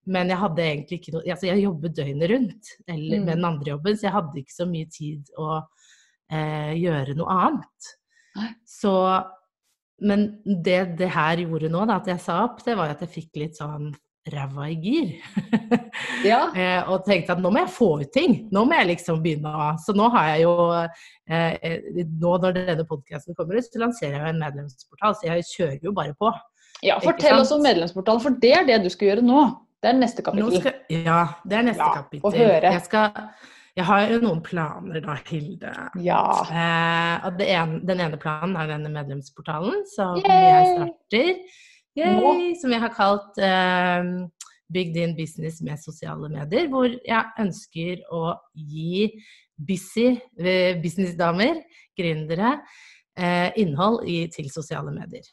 men 0.06 0.30
jeg 0.30 0.38
hadde 0.38 0.62
egentlig 0.66 1.00
ikke 1.00 1.12
noe 1.16 1.24
Altså, 1.26 1.46
jeg 1.50 1.64
jobbet 1.64 1.96
døgnet 1.98 2.30
rundt 2.30 2.70
eller, 2.86 3.18
Mm. 3.18 3.24
med 3.24 3.34
den 3.36 3.44
andre 3.50 3.70
jobben, 3.74 3.96
så 3.98 4.06
jeg 4.08 4.12
hadde 4.16 4.38
ikke 4.42 4.54
så 4.60 4.66
mye 4.70 4.88
tid 4.90 5.34
å 5.38 5.48
eh, 6.30 6.72
gjøre 6.78 7.14
noe 7.18 7.38
annet. 7.48 7.92
Så 8.66 8.94
Men 10.00 10.40
det 10.44 10.96
det 10.98 11.10
her 11.14 11.36
gjorde 11.36 11.68
nå, 11.70 11.84
da, 11.86 11.96
at 12.00 12.06
jeg 12.06 12.18
sa 12.20 12.44
opp, 12.44 12.64
det 12.64 12.74
var 12.76 12.90
at 12.90 13.00
jeg 13.04 13.08
fikk 13.10 13.36
litt 13.38 13.54
sånn 13.58 13.92
ræva 14.30 14.68
i 14.70 14.76
gir. 14.78 15.14
Ja. 16.26 16.44
Eh, 16.62 16.88
og 16.90 17.06
tenkte 17.06 17.34
at 17.34 17.40
nå 17.42 17.50
må 17.50 17.62
jeg 17.62 17.72
få 17.74 17.88
ut 18.02 18.10
ting. 18.14 18.34
Nå 18.54 18.64
må 18.68 18.76
jeg 18.76 18.90
liksom 18.92 19.22
begynne 19.24 19.50
å 19.50 19.70
Så 19.82 19.94
nå 19.96 20.06
har 20.12 20.28
jeg 20.32 20.44
jo 20.44 20.52
eh, 20.76 21.54
eh, 21.64 21.88
Nå 22.20 22.34
når 22.42 22.54
denne 22.58 22.84
podkasten 22.86 23.36
kommer 23.38 23.58
ut, 23.58 23.66
så 23.66 23.80
lanserer 23.82 24.18
jeg 24.18 24.22
jo 24.22 24.32
en 24.34 24.42
medlemsportal, 24.42 25.16
så 25.18 25.28
jeg 25.30 25.46
kjører 25.48 25.88
jo 25.88 25.94
bare 25.96 26.14
på. 26.18 26.30
ja, 26.84 26.98
fortell 27.02 27.40
oss 27.40 27.52
om 27.54 27.64
medlemsportalen, 27.64 28.22
for 28.22 28.36
det 28.42 28.52
er 28.60 28.68
det 28.68 28.82
du 28.84 28.90
skal 28.92 29.12
gjøre 29.12 29.26
nå. 29.26 29.42
Det 29.82 29.90
er 29.90 29.98
neste 29.98 30.22
kapittel. 30.22 30.60
skal, 30.60 30.78
ja, 30.94 31.18
det 31.48 31.58
er 31.58 31.66
neste 31.66 31.82
Ja, 31.82 31.90
kapittel. 31.96 32.28
Å 32.28 32.36
høre. 32.36 32.70
Jeg, 32.76 32.84
skal, 32.86 33.24
jeg 33.80 33.88
har 33.88 34.04
jo 34.12 34.20
noen 34.22 34.44
planer 34.46 35.02
da, 35.02 35.16
Hilde. 35.26 35.72
Ja. 36.04 36.22
Eh, 36.46 37.26
og 37.26 37.40
det 37.40 37.50
ene, 37.56 37.82
den 37.88 38.04
ene 38.06 38.20
planen 38.22 38.54
er 38.60 38.70
denne 38.76 38.92
medlemsportalen, 38.94 39.82
som 39.90 40.20
Yay! 40.22 40.46
jeg 40.46 40.72
starter 40.76 41.60
Yay, 41.98 42.54
som 42.56 42.72
jeg 42.72 42.80
har 42.80 42.92
kalt 42.96 43.36
uh, 43.36 44.28
Big 44.72 44.94
Din 44.94 45.12
Business 45.16 45.60
med 45.64 45.80
sosiale 45.82 46.30
medier. 46.32 46.70
Hvor 46.72 46.88
jeg 46.88 47.44
ønsker 47.44 48.00
å 48.12 48.32
gi 48.56 49.10
busy 49.62 50.08
eh, 50.40 50.80
businessdamer, 50.82 51.60
gründere, 51.98 52.56
uh, 53.20 53.50
innhold 53.60 54.08
i, 54.08 54.24
til 54.32 54.48
sosiale 54.50 54.94
medier. 54.94 55.28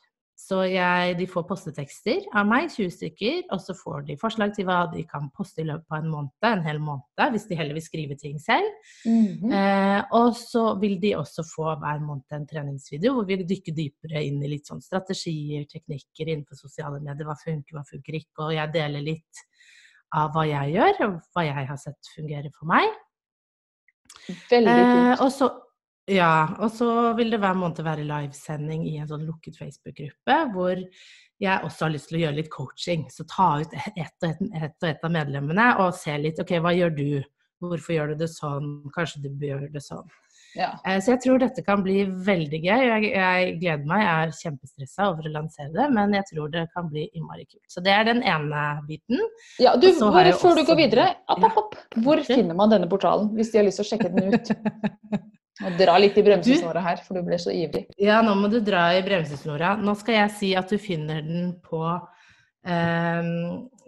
Så 0.49 0.63
jeg, 0.65 1.13
de 1.19 1.25
får 1.29 1.43
postetekster 1.45 2.23
av 2.37 2.47
meg, 2.49 2.71
20 2.73 2.89
stykker, 2.95 3.41
og 3.53 3.59
så 3.61 3.75
får 3.77 4.07
de 4.07 4.15
forslag 4.17 4.55
til 4.55 4.65
hva 4.65 4.79
de 4.89 5.03
kan 5.05 5.27
poste 5.35 5.61
i 5.61 5.67
løpet 5.67 5.93
av 5.93 5.99
en 5.99 6.09
måned, 6.09 6.31
en 6.47 6.63
hel 6.65 6.79
måned, 6.81 7.35
hvis 7.35 7.45
de 7.51 7.57
heller 7.59 7.77
vil 7.77 7.85
skrive 7.85 8.17
ting 8.17 8.39
selv. 8.41 8.65
Mhm. 9.05 9.53
Eh, 9.53 9.99
og 10.17 10.31
så 10.39 10.63
vil 10.81 10.97
de 11.03 11.13
også 11.19 11.45
få 11.45 11.75
hver 11.83 12.01
måned 12.01 12.33
en 12.33 12.49
treningsvideo 12.49 13.13
hvor 13.13 13.29
vi 13.29 13.37
dykker 13.43 13.77
dypere 13.77 14.25
inn 14.25 14.41
i 14.41 14.49
litt 14.55 14.65
sånn 14.71 14.81
strategier, 14.81 15.69
teknikker 15.69 16.25
innenfor 16.33 16.57
sosiale 16.57 16.97
medier. 16.97 17.29
Hva 17.29 17.37
funker, 17.37 17.77
hva 17.77 17.85
funker 17.85 18.17
ikke. 18.23 18.47
Og 18.47 18.57
jeg 18.57 18.73
deler 18.73 19.05
litt 19.05 19.45
av 20.17 20.33
hva 20.33 20.49
jeg 20.49 20.79
gjør, 20.79 21.01
og 21.05 21.21
hva 21.35 21.45
jeg 21.45 21.69
har 21.69 21.77
sett 21.77 22.13
fungere 22.15 22.49
for 22.57 22.73
meg. 22.73 22.89
Veldig 24.49 24.79
Eh, 24.79 25.15
og 25.21 25.29
så 25.29 25.53
ja, 26.11 26.33
og 26.59 26.71
så 26.73 26.89
vil 27.17 27.33
det 27.33 27.39
hver 27.41 27.57
måned 27.57 27.81
være 27.85 28.05
livesending 28.07 28.85
i 28.89 28.97
en 29.01 29.09
sånn 29.09 29.25
lukket 29.27 29.59
Facebook-gruppe, 29.59 30.37
hvor 30.55 30.81
jeg 31.39 31.65
også 31.65 31.85
har 31.85 31.93
lyst 31.93 32.09
til 32.11 32.19
å 32.19 32.23
gjøre 32.25 32.39
litt 32.41 32.51
coaching. 32.53 33.05
Så 33.13 33.25
ta 33.29 33.51
ut 33.61 33.75
ett 33.95 34.25
og 34.25 34.31
ett 34.31 34.41
et, 34.63 34.87
et 34.91 35.05
av 35.05 35.13
medlemmene 35.13 35.69
og 35.83 35.93
se 35.97 36.15
litt 36.19 36.41
OK, 36.43 36.57
hva 36.63 36.75
gjør 36.75 36.95
du? 36.97 37.11
Hvorfor 37.59 37.95
gjør 37.95 38.13
du 38.13 38.21
det 38.23 38.31
sånn? 38.31 38.73
Kanskje 38.95 39.25
du 39.25 39.29
bør 39.31 39.53
gjøre 39.53 39.71
det 39.73 39.83
sånn. 39.83 40.07
Ja. 40.57 40.69
Eh, 40.87 40.99
Så 41.03 41.11
jeg 41.13 41.21
tror 41.25 41.39
dette 41.41 41.63
kan 41.65 41.83
bli 41.85 42.03
veldig 42.25 42.59
gøy. 42.63 42.83
Jeg, 42.87 43.09
jeg 43.13 43.49
gleder 43.61 43.89
meg. 43.89 44.03
Jeg 44.03 44.27
er 44.29 44.35
kjempestressa 44.39 45.09
over 45.11 45.27
å 45.29 45.33
lansere 45.33 45.71
det, 45.75 45.87
men 45.95 46.15
jeg 46.17 46.27
tror 46.31 46.53
det 46.53 46.65
kan 46.75 46.89
bli 46.91 47.05
innmari 47.13 47.45
kult. 47.45 47.65
Så 47.69 47.83
det 47.85 47.93
er 47.93 48.07
den 48.09 48.23
ene 48.23 48.63
biten. 48.87 49.21
ja, 49.61 49.75
du, 49.77 49.89
bare 50.01 50.33
Før 50.33 50.53
også... 50.53 50.55
du 50.61 50.71
går 50.71 50.79
videre, 50.83 51.09
app, 51.27 51.43
app, 51.51 51.59
app. 51.63 51.81
hvor 52.03 52.23
finner 52.27 52.57
man 52.57 52.73
denne 52.73 52.89
portalen, 52.91 53.31
hvis 53.37 53.51
de 53.53 53.61
har 53.61 53.67
lyst 53.69 53.83
til 53.83 53.87
å 53.87 53.91
sjekke 53.91 54.13
den 54.15 54.33
ut? 54.33 54.55
Og 55.65 55.71
dra 55.79 55.97
litt 55.99 56.15
i 56.15 56.23
bremsesnora 56.23 56.79
her, 56.85 56.97
for 57.03 57.17
du 57.19 57.23
ble 57.27 57.35
så 57.41 57.51
ivrig. 57.51 57.85
Ja, 57.99 58.21
nå 58.23 58.31
må 58.39 58.47
du 58.51 58.59
dra 58.63 58.83
i 58.95 59.01
bremsesnora. 59.03 59.73
Nå 59.81 59.91
skal 59.99 60.13
jeg 60.21 60.31
si 60.37 60.49
at 60.55 60.69
du 60.71 60.77
finner 60.79 61.19
den 61.25 61.49
på 61.65 61.81
eh, 62.63 63.23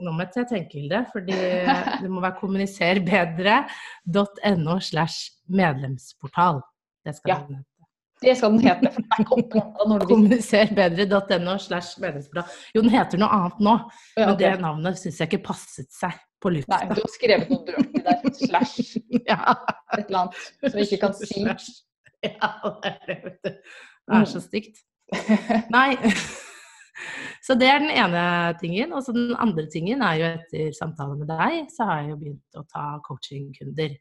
Nå 0.02 0.10
må 0.12 0.20
jeg 0.26 0.48
tenke, 0.50 0.74
Hilde, 0.80 1.06
fordi 1.14 1.34
det 2.04 2.10
må 2.12 2.20
være 2.24 2.40
kommuniserbedre.no 2.42 4.76
slash 4.82 5.18
medlemsportal. 5.48 6.62
Det 7.06 7.16
skal 7.20 7.30
Ja. 7.32 7.38
den 7.48 7.56
hete. 7.62 7.68
Det 8.22 8.36
skal 8.38 8.50
den 8.52 8.60
hete. 8.66 8.92
for 8.94 9.02
er. 9.96 10.06
Kommuniserbedre.no 10.10 11.54
slash 11.62 11.90
medlemsportal. 12.02 12.46
Jo, 12.76 12.82
den 12.82 12.90
heter 12.94 13.18
noe 13.22 13.30
annet 13.38 13.58
nå, 13.64 13.74
men 14.20 14.36
det 14.42 14.52
navnet 14.62 15.00
syns 15.00 15.20
jeg 15.22 15.28
ikke 15.32 15.48
passet 15.54 15.90
seg 15.96 16.14
på 16.42 16.52
lufta. 16.54 16.78
Nei, 16.82 16.88
du 16.96 17.02
har 17.02 17.12
skrevet 17.14 17.50
noe 17.52 17.66
dirty 17.68 18.04
der. 18.06 18.32
Slash 18.38 18.98
Ja. 19.32 19.56
et 19.98 20.08
eller 20.08 20.20
annet 20.26 20.40
som 20.72 20.78
vi 20.80 20.86
ikke 20.88 21.02
kan 21.06 21.14
si. 21.18 21.44
Ja, 22.26 22.52
det 22.84 22.92
er 22.92 23.00
det, 23.08 23.18
vet 23.26 23.38
du. 23.46 23.52
Det 24.12 24.18
er 24.22 24.26
så 24.30 24.42
stygt. 24.44 24.82
Nei. 25.74 25.96
Så 27.42 27.56
det 27.58 27.66
er 27.66 27.80
den 27.82 27.90
ene 27.90 28.22
tingen. 28.62 28.92
Og 28.94 29.02
så 29.02 29.14
den 29.16 29.32
andre 29.42 29.64
tingen 29.74 30.04
er 30.06 30.18
jo 30.20 30.26
etter 30.36 30.76
samtale 30.78 31.16
med 31.18 31.32
deg, 31.32 31.64
så 31.74 31.88
har 31.90 32.02
jeg 32.04 32.12
jo 32.12 32.18
begynt 32.22 32.60
å 32.60 32.64
ta 32.70 32.84
coachingkunder. 33.08 33.96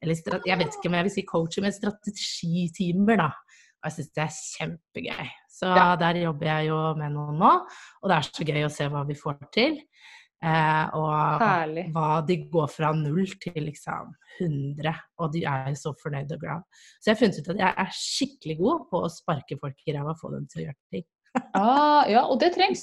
Eller 0.00 0.16
jeg 0.48 0.56
vet 0.62 0.78
ikke 0.78 0.88
om 0.88 0.96
jeg 0.96 1.06
vil 1.10 1.12
si 1.12 1.24
coaching, 1.28 1.66
men 1.66 1.74
strategitimer, 1.76 3.20
da. 3.20 3.26
Og 3.82 3.90
jeg 3.90 3.96
syns 3.98 4.10
det 4.16 4.24
er 4.24 4.38
kjempegøy. 4.38 5.28
Så 5.52 5.68
Ja. 5.76 5.90
der 6.00 6.22
jobber 6.22 6.46
jeg 6.48 6.68
jo 6.70 6.78
med 6.96 7.12
noen 7.12 7.36
nå. 7.42 7.52
Og 8.00 8.08
det 8.08 8.16
er 8.16 8.30
så 8.30 8.44
gøy 8.48 8.64
å 8.64 8.72
se 8.72 8.88
hva 8.88 9.04
vi 9.06 9.14
får 9.20 9.36
til. 9.52 9.76
Eh, 10.42 10.86
og 10.96 11.40
Herlig. 11.42 11.82
hva 11.92 12.22
de 12.26 12.36
går 12.48 12.68
fra 12.72 12.94
null 12.96 13.26
til 13.42 13.60
liksom 13.66 14.14
100, 14.40 14.94
og 15.20 15.32
de 15.34 15.42
er 15.44 15.74
så 15.76 15.92
fornøyd 16.00 16.32
og 16.32 16.40
glad. 16.40 16.62
Så 17.00 17.10
jeg 17.10 17.14
har 17.16 17.20
funnet 17.20 17.40
ut 17.42 17.50
at 17.52 17.58
jeg 17.60 17.74
er 17.84 17.90
skikkelig 17.92 18.56
god 18.62 18.86
på 18.90 19.02
å 19.04 19.10
sparke 19.12 19.58
folk 19.60 19.82
i 19.86 19.92
ræva 19.98 20.14
og 20.14 20.20
få 20.22 20.30
dem 20.32 20.46
til 20.48 20.62
å 20.62 20.68
gjøre 20.68 20.80
ting. 20.96 21.04
Ah, 21.54 22.08
ja, 22.10 22.24
og 22.26 22.40
det 22.40 22.48
trengs. 22.56 22.80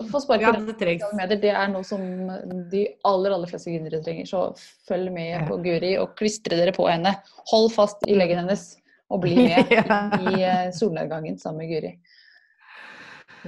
Å 0.00 0.06
få 0.10 0.18
sparke 0.24 0.48
Ja, 0.48 0.50
det 0.56 0.74
trengs. 0.80 1.04
medier, 1.14 1.38
det 1.44 1.52
er 1.54 1.68
noe 1.70 1.84
som 1.86 2.00
de 2.72 2.80
aller 3.06 3.30
aller 3.36 3.46
fleste 3.52 3.70
gründere 3.70 4.00
trenger. 4.02 4.26
Så 4.26 4.40
følg 4.88 5.12
med 5.14 5.28
Ja. 5.30 5.44
på 5.46 5.60
Guri 5.62 5.92
og 6.00 6.16
klistre 6.18 6.56
dere 6.58 6.72
på 6.74 6.88
henne. 6.90 7.12
Hold 7.52 7.70
fast 7.76 8.02
i 8.08 8.16
leggen 8.18 8.40
hennes 8.42 8.64
og 9.12 9.20
bli 9.22 9.36
med 9.46 9.70
Ja. 9.70 10.00
i 10.18 10.42
eh, 10.42 10.70
solnedgangen 10.74 11.38
sammen 11.38 11.62
med 11.62 11.70
Guri. 11.70 11.92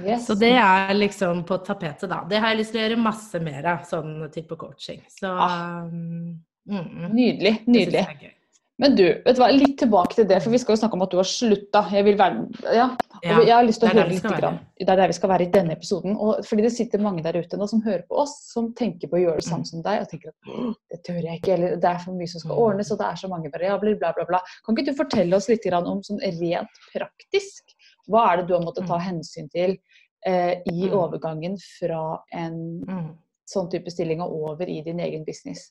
Yes. 0.05 0.27
Så 0.27 0.35
det 0.37 0.51
er 0.53 0.93
liksom 0.93 1.43
på 1.47 1.57
tapetet, 1.65 2.09
da. 2.09 2.23
Det 2.29 2.37
har 2.39 2.53
jeg 2.53 2.59
lyst 2.63 2.71
til 2.75 2.81
å 2.81 2.87
gjøre 2.87 3.01
masse 3.01 3.39
mer 3.43 3.65
av, 3.65 3.79
sånn 3.89 4.31
type 4.33 4.55
coaching. 4.57 5.01
Så 5.09 5.27
Ah. 5.31 5.83
um, 5.85 6.39
mm, 6.69 7.13
Nydelig. 7.13 7.63
Nydelig. 7.67 8.33
Men 8.79 8.93
du, 8.93 9.07
vet 9.25 9.33
du 9.35 9.41
hva, 9.41 9.47
litt 9.49 9.79
tilbake 9.79 10.13
til 10.13 10.25
det, 10.29 10.37
for 10.43 10.51
vi 10.53 10.59
skal 10.61 10.75
jo 10.75 10.81
snakke 10.83 10.93
om 10.93 11.01
at 11.01 11.09
du 11.09 11.17
har 11.17 11.25
slutta. 11.25 11.81
Jeg 11.89 12.05
vil 12.05 12.15
være 12.19 12.43
Ja. 12.75 12.91
Ja, 13.23 13.39
jeg 13.41 13.49
har 13.49 13.63
lyst 13.65 13.79
til 13.81 13.89
å 13.89 13.93
høre 13.95 14.09
litt 14.11 14.21
grann. 14.21 14.59
Det 14.77 14.87
er 14.87 14.95
der 14.99 15.07
vi 15.09 15.13
skal 15.17 15.29
være 15.31 15.41
i 15.47 15.49
denne 15.49 15.71
episoden. 15.73 16.15
Og 16.21 16.45
fordi 16.45 16.61
det 16.61 16.71
sitter 16.75 16.99
mange 17.01 17.23
der 17.23 17.33
ute 17.41 17.57
nå 17.57 17.65
som 17.67 17.81
hører 17.81 18.03
på 18.07 18.19
oss, 18.21 18.35
som 18.53 18.67
tenker 18.77 19.09
på 19.09 19.17
å 19.17 19.21
gjøre 19.23 19.37
det 19.41 19.45
samme 19.47 19.63
Mm. 19.65 19.65
som 19.65 19.81
deg, 19.81 20.01
og 20.01 20.07
tenker 20.11 20.27
at 20.29 20.75
det 20.91 21.03
tør 21.03 21.23
jeg 21.23 21.41
ikke, 21.41 21.53
eller 21.55 21.75
det 21.77 21.83
er 21.89 21.97
for 21.97 22.11
mye 22.13 22.27
som 22.29 22.39
skal 22.39 22.55
Mm. 22.55 22.61
ordnes, 22.61 22.91
og 22.91 22.97
det 22.99 23.07
er 23.07 23.15
så 23.15 23.27
mange 23.27 23.49
variabler, 23.51 23.97
bla, 23.97 24.13
bla, 24.13 24.25
bla. 24.25 24.39
Kan 24.63 24.75
ikke 24.77 24.85
du 24.85 24.93
fortelle 24.93 25.33
oss 25.33 25.49
litt 25.49 25.63
grann 25.63 25.87
om 25.87 26.03
sånn 26.03 26.19
rent 26.21 26.69
praktisk? 26.93 27.63
Hva 28.07 28.33
er 28.33 28.37
det 28.37 28.47
du 28.47 28.53
har 28.55 28.63
måttet 28.65 28.87
ta 28.87 28.97
hensyn 28.99 29.49
til 29.51 29.77
eh, 30.25 30.61
i 30.65 30.87
Mm. 30.89 30.93
overgangen 30.97 31.57
fra 31.79 32.19
en 32.33 32.81
Mm, 32.87 33.17
sånn 33.47 33.69
type 33.71 33.91
stilling 33.91 34.21
og 34.21 34.31
over 34.31 34.65
i 34.67 34.81
din 34.81 34.99
egen 34.99 35.23
business? 35.25 35.69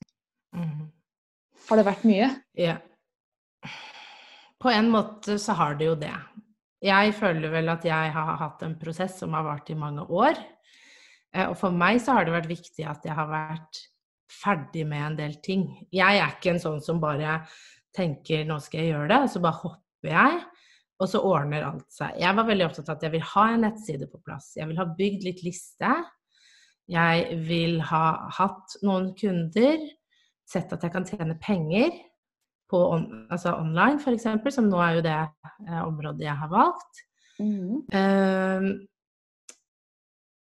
mm. 0.55 0.91
Har 1.69 1.77
det 1.77 1.85
vært 1.87 2.05
mye? 2.05 2.43
Ja. 2.55 2.79
På 4.63 4.71
en 4.73 4.89
måte 4.91 5.39
så 5.39 5.53
har 5.59 5.75
det 5.75 5.87
jo 5.87 5.95
det. 5.95 6.15
Jeg 6.83 7.15
føler 7.15 7.51
vel 7.51 7.69
at 7.73 7.85
jeg 7.85 8.13
har 8.13 8.37
hatt 8.41 8.63
en 8.63 8.77
prosess 8.79 9.19
som 9.19 9.33
har 9.37 9.43
vart 9.45 9.71
i 9.71 9.75
mange 9.75 10.05
år. 10.09 10.37
Eh, 11.35 11.47
Og 11.51 11.57
for 11.59 11.71
meg 11.71 12.01
så 12.01 12.13
har 12.17 12.25
det 12.25 12.33
vært 12.35 12.49
viktig 12.49 12.87
at 12.89 13.05
jeg 13.05 13.15
har 13.15 13.27
vært 13.29 13.83
ferdig 14.31 14.87
med 14.87 15.03
en 15.07 15.17
del 15.17 15.35
ting. 15.43 15.87
Jeg 15.93 16.19
er 16.21 16.31
ikke 16.37 16.51
en 16.55 16.59
sånn 16.63 16.81
som 16.83 17.01
bare 17.01 17.47
tenker 17.97 18.45
'nå 18.45 18.61
skal 18.61 18.81
jeg 18.81 18.93
gjøre 18.95 19.09
det', 19.09 19.23
og 19.23 19.29
så 19.31 19.41
bare 19.43 19.61
hopper 19.63 19.81
jeg. 20.11 20.41
Og 20.97 21.11
så 21.13 21.21
ordner 21.21 21.67
alt 21.67 21.89
seg. 21.93 22.15
Jeg 22.23 22.37
var 22.39 22.49
veldig 22.49 22.67
opptatt 22.71 22.89
av 22.89 22.97
at 22.97 23.05
jeg 23.05 23.15
vil 23.19 23.27
ha 23.35 23.47
en 23.53 23.65
nettside 23.67 24.09
på 24.09 24.21
plass. 24.25 24.55
Jeg 24.57 24.69
vil 24.71 24.79
ha 24.81 24.87
bygd 24.97 25.27
litt 25.27 25.43
liste. 25.45 25.93
Jeg 26.89 27.39
vil 27.49 27.81
ha 27.91 28.05
hatt 28.39 28.79
noen 28.87 29.11
kunder. 29.19 29.83
Sett 30.47 30.73
at 30.73 30.87
jeg 30.87 30.95
kan 30.95 31.09
tjene 31.09 31.37
penger 31.43 31.91
på 32.71 32.81
on, 32.95 33.07
altså 33.31 33.55
online, 33.61 34.01
f.eks., 34.01 34.55
som 34.55 34.71
nå 34.71 34.81
er 34.83 34.99
jo 34.99 35.07
det 35.07 35.17
eh, 35.19 35.83
området 35.85 36.27
jeg 36.27 36.39
har 36.41 36.51
valgt. 36.51 37.03
Mm. 37.39 37.83
Uh, 37.93 38.69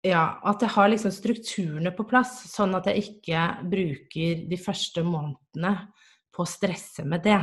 ja, 0.05 0.25
at 0.49 0.63
jeg 0.65 0.73
har 0.75 0.91
liksom 0.91 1.13
strukturene 1.13 1.93
på 1.97 2.07
plass, 2.09 2.39
sånn 2.51 2.73
at 2.79 2.89
jeg 2.89 3.05
ikke 3.05 3.45
bruker 3.69 4.47
de 4.49 4.59
første 4.61 5.05
månedene 5.05 5.75
på 6.33 6.45
å 6.45 6.49
stresse 6.49 7.05
med 7.05 7.25
det. 7.27 7.41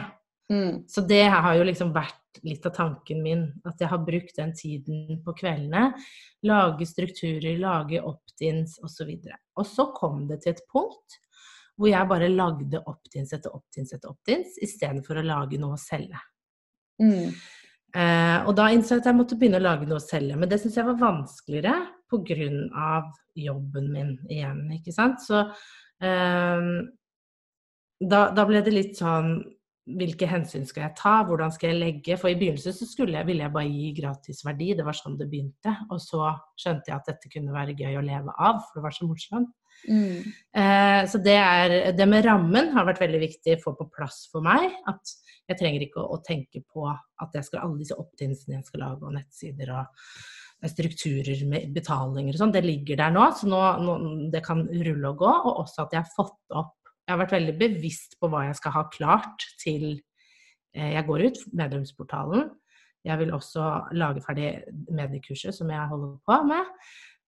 Mm. 0.54 0.84
Så 0.88 1.04
det 1.08 1.26
har 1.28 1.56
jo 1.58 1.66
liksom 1.68 1.92
vært 1.96 2.40
litt 2.46 2.66
av 2.70 2.76
tanken 2.76 3.22
min, 3.24 3.46
at 3.68 3.82
jeg 3.82 3.90
har 3.92 4.04
brukt 4.06 4.36
den 4.38 4.54
tiden 4.56 5.22
på 5.26 5.34
kveldene. 5.38 5.92
Lage 6.48 6.88
strukturer, 6.88 7.58
lage 7.60 8.02
opt-ins 8.02 8.78
osv. 8.86 9.10
Og, 9.18 9.40
og 9.60 9.68
så 9.68 9.90
kom 9.98 10.26
det 10.30 10.44
til 10.44 10.56
et 10.56 10.68
punkt 10.72 11.22
hvor 11.78 11.92
jeg 11.92 12.10
bare 12.10 12.32
lagde 12.34 12.80
opt-ins 12.90 13.36
etter 13.36 13.54
opt-ins 13.54 13.94
etter 13.94 14.10
opt-ins, 14.10 14.56
istedenfor 14.66 15.20
å 15.20 15.26
lage 15.28 15.60
noe 15.62 15.76
å 15.76 15.82
selge. 15.82 16.18
Mm. 16.98 17.36
Uh, 17.94 18.40
og 18.50 18.56
da 18.58 18.72
innså 18.74 18.96
jeg 18.96 19.04
at 19.04 19.12
jeg 19.12 19.18
måtte 19.18 19.38
begynne 19.38 19.60
å 19.62 19.66
lage 19.68 19.86
noe 19.86 20.02
å 20.02 20.04
selge. 20.04 20.40
Men 20.40 20.50
det 20.50 20.58
syns 20.62 20.80
jeg 20.80 20.88
var 20.88 20.98
vanskeligere 21.02 21.76
pga. 22.10 23.04
jobben 23.38 23.92
min 23.94 24.16
igjen, 24.26 24.64
ikke 24.74 24.96
sant. 24.96 25.22
Så 25.22 25.44
uh, 25.46 26.72
da, 28.02 28.22
da 28.34 28.46
ble 28.50 28.64
det 28.66 28.74
litt 28.74 28.98
sånn 28.98 29.38
hvilke 29.88 30.28
hensyn 30.28 30.66
skal 30.68 30.84
jeg 30.84 30.96
ta, 31.00 31.14
hvordan 31.28 31.54
skal 31.56 31.72
jeg 31.72 31.80
legge? 31.80 32.18
For 32.20 32.32
i 32.32 32.38
begynnelsen 32.40 32.76
så 32.76 32.88
skulle 32.90 33.16
jeg, 33.16 33.28
ville 33.30 33.46
jeg 33.46 33.54
bare 33.54 33.70
gi 33.72 33.92
gratis 33.96 34.44
verdi, 34.46 34.74
det 34.76 34.86
var 34.88 34.98
sånn 34.98 35.16
det 35.20 35.30
begynte. 35.32 35.74
Og 35.94 36.02
så 36.04 36.34
skjønte 36.60 36.92
jeg 36.92 36.98
at 36.98 37.08
dette 37.08 37.32
kunne 37.32 37.56
være 37.56 37.78
gøy 37.78 38.00
å 38.00 38.04
leve 38.06 38.36
av, 38.36 38.60
for 38.66 38.80
det 38.80 38.86
var 38.88 38.98
så 38.98 39.08
morsomt. 39.08 39.54
Mm. 39.88 40.34
Eh, 40.58 41.02
så 41.08 41.22
det, 41.24 41.38
er, 41.38 41.76
det 41.96 42.08
med 42.10 42.26
rammen 42.26 42.74
har 42.74 42.88
vært 42.88 43.04
veldig 43.06 43.22
viktig 43.22 43.56
å 43.56 43.62
få 43.64 43.76
på 43.80 43.90
plass 43.94 44.26
for 44.32 44.46
meg. 44.46 44.74
At 44.90 45.16
jeg 45.48 45.62
trenger 45.62 45.86
ikke 45.88 46.04
å, 46.04 46.18
å 46.18 46.24
tenke 46.26 46.64
på 46.66 46.90
at 46.90 47.38
jeg 47.38 47.48
skal 47.48 47.64
alle 47.64 47.80
disse 47.80 47.98
opt-insene 47.98 48.60
jeg 48.60 48.68
skal 48.68 48.84
lage, 48.84 49.06
og 49.08 49.16
nettsider 49.16 49.72
og 49.78 50.68
strukturer 50.68 51.44
med 51.46 51.70
betalinger 51.76 52.34
og 52.34 52.42
sånn, 52.42 52.54
det 52.56 52.64
ligger 52.66 52.98
der 53.00 53.14
nå. 53.14 53.28
Så 53.38 53.50
nå, 53.50 53.62
nå, 53.86 53.98
det 54.34 54.42
kan 54.46 54.66
rulle 54.66 55.14
og 55.14 55.22
gå. 55.22 55.30
Og 55.30 55.64
også 55.64 55.86
at 55.86 55.96
jeg 55.96 56.04
har 56.04 56.16
fått 56.16 56.58
opp 56.58 56.77
Jeg 57.08 57.14
har 57.14 57.22
vært 57.22 57.36
veldig 57.38 57.54
bevisst 57.56 58.18
på 58.20 58.28
hva 58.28 58.44
jeg 58.50 58.58
skal 58.60 58.74
ha 58.76 58.82
klart 58.92 59.46
til 59.62 59.86
eh, 60.76 60.90
jeg 60.92 61.06
går 61.08 61.24
ut, 61.30 61.38
medlemsportalen. 61.56 62.50
Jeg 63.08 63.22
vil 63.22 63.32
også 63.32 63.68
lage 63.96 64.24
ferdig 64.26 64.50
mediekurset 64.92 65.56
som 65.56 65.72
jeg 65.72 65.88
holder 65.88 66.18
på 66.28 66.40
med. 66.50 66.74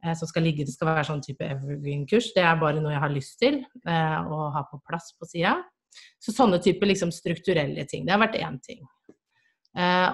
eh, 0.03 0.15
som 0.19 0.27
skal 0.27 0.43
ligge 0.43 0.65
Det 0.67 0.75
skal 0.75 0.91
være 0.91 1.07
sånn 1.07 1.23
type 1.23 1.47
evergreen-kurs. 1.47 2.33
Det 2.35 2.43
er 2.43 2.59
bare 2.59 2.83
noe 2.83 2.91
jeg 2.91 3.03
har 3.05 3.15
lyst 3.15 3.39
til 3.39 3.61
eh, 3.63 4.19
å 4.19 4.49
ha 4.51 4.65
på 4.67 4.81
plass 4.83 5.13
på 5.15 5.29
sida. 5.31 5.55
Så 6.19 6.35
sånne 6.35 6.59
type 6.59 6.85
liksom 6.85 7.15
strukturelle 7.15 7.87
ting. 7.87 8.03
Det 8.05 8.13
har 8.13 8.21
vært 8.21 8.39
én 8.39 8.59
ting. 8.61 8.83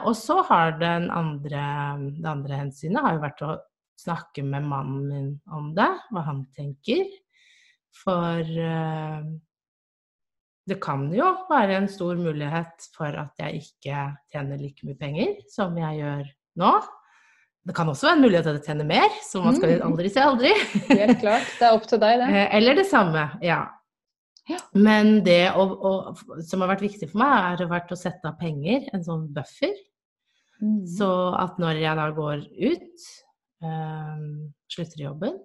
Og 0.06 0.14
så 0.20 0.42
har 0.46 0.76
den 0.78 1.08
andre, 1.12 1.62
det 2.20 2.28
andre 2.30 2.58
hensynet 2.60 3.02
har 3.02 3.16
jo 3.16 3.22
vært 3.24 3.44
å 3.44 3.54
snakke 4.00 4.44
med 4.46 4.68
mannen 4.68 5.06
min 5.10 5.30
om 5.52 5.72
det, 5.76 5.90
hva 6.14 6.24
han 6.28 6.44
tenker. 6.56 7.08
For 8.04 8.44
eh, 8.44 9.28
det 10.68 10.80
kan 10.82 11.08
jo 11.14 11.28
være 11.50 11.76
en 11.78 11.88
stor 11.92 12.16
mulighet 12.18 12.88
for 12.96 13.14
at 13.22 13.34
jeg 13.42 13.62
ikke 13.64 14.04
tjener 14.34 14.58
like 14.62 14.86
mye 14.88 14.98
penger 14.98 15.36
som 15.54 15.76
jeg 15.78 16.00
gjør 16.02 16.24
nå. 16.62 16.72
Det 17.66 17.74
kan 17.78 17.90
også 17.90 18.06
være 18.08 18.18
en 18.18 18.24
mulighet 18.26 18.46
til 18.46 18.58
å 18.60 18.66
tjene 18.66 18.86
mer, 18.86 19.10
så 19.26 19.42
man 19.44 19.56
skal 19.58 19.72
Mm. 19.80 19.86
aldri 19.88 20.10
si 20.14 20.20
aldri. 20.22 20.52
Helt 20.90 21.20
klart. 21.22 21.48
Det 21.60 21.66
er 21.66 21.74
opp 21.78 21.88
til 21.90 22.00
deg, 22.02 22.20
det. 22.22 22.28
Eh, 22.36 22.56
Eller 22.60 22.76
det 22.78 22.86
samme, 22.90 23.24
ja. 23.42 23.64
Ja. 24.50 24.60
Men 24.78 25.24
det 25.26 25.52
å, 25.58 25.64
å, 25.66 25.94
som 26.46 26.62
har 26.62 26.70
vært 26.76 26.84
viktig 26.86 27.10
for 27.10 27.18
meg, 27.24 27.34
er 27.54 27.58
det 27.64 27.70
vært 27.72 27.90
å 27.94 27.98
sette 27.98 28.30
av 28.30 28.36
penger, 28.38 28.86
en 28.94 29.02
sånn 29.06 29.24
buffer. 29.34 29.74
Mm. 30.62 30.84
Så 30.86 31.10
at 31.42 31.58
når 31.58 31.82
jeg 31.82 31.98
da 31.98 32.06
går 32.14 32.44
ut, 32.54 33.08
øh, 33.66 34.28
slutter 34.70 35.02
i 35.02 35.08
jobben, 35.08 35.40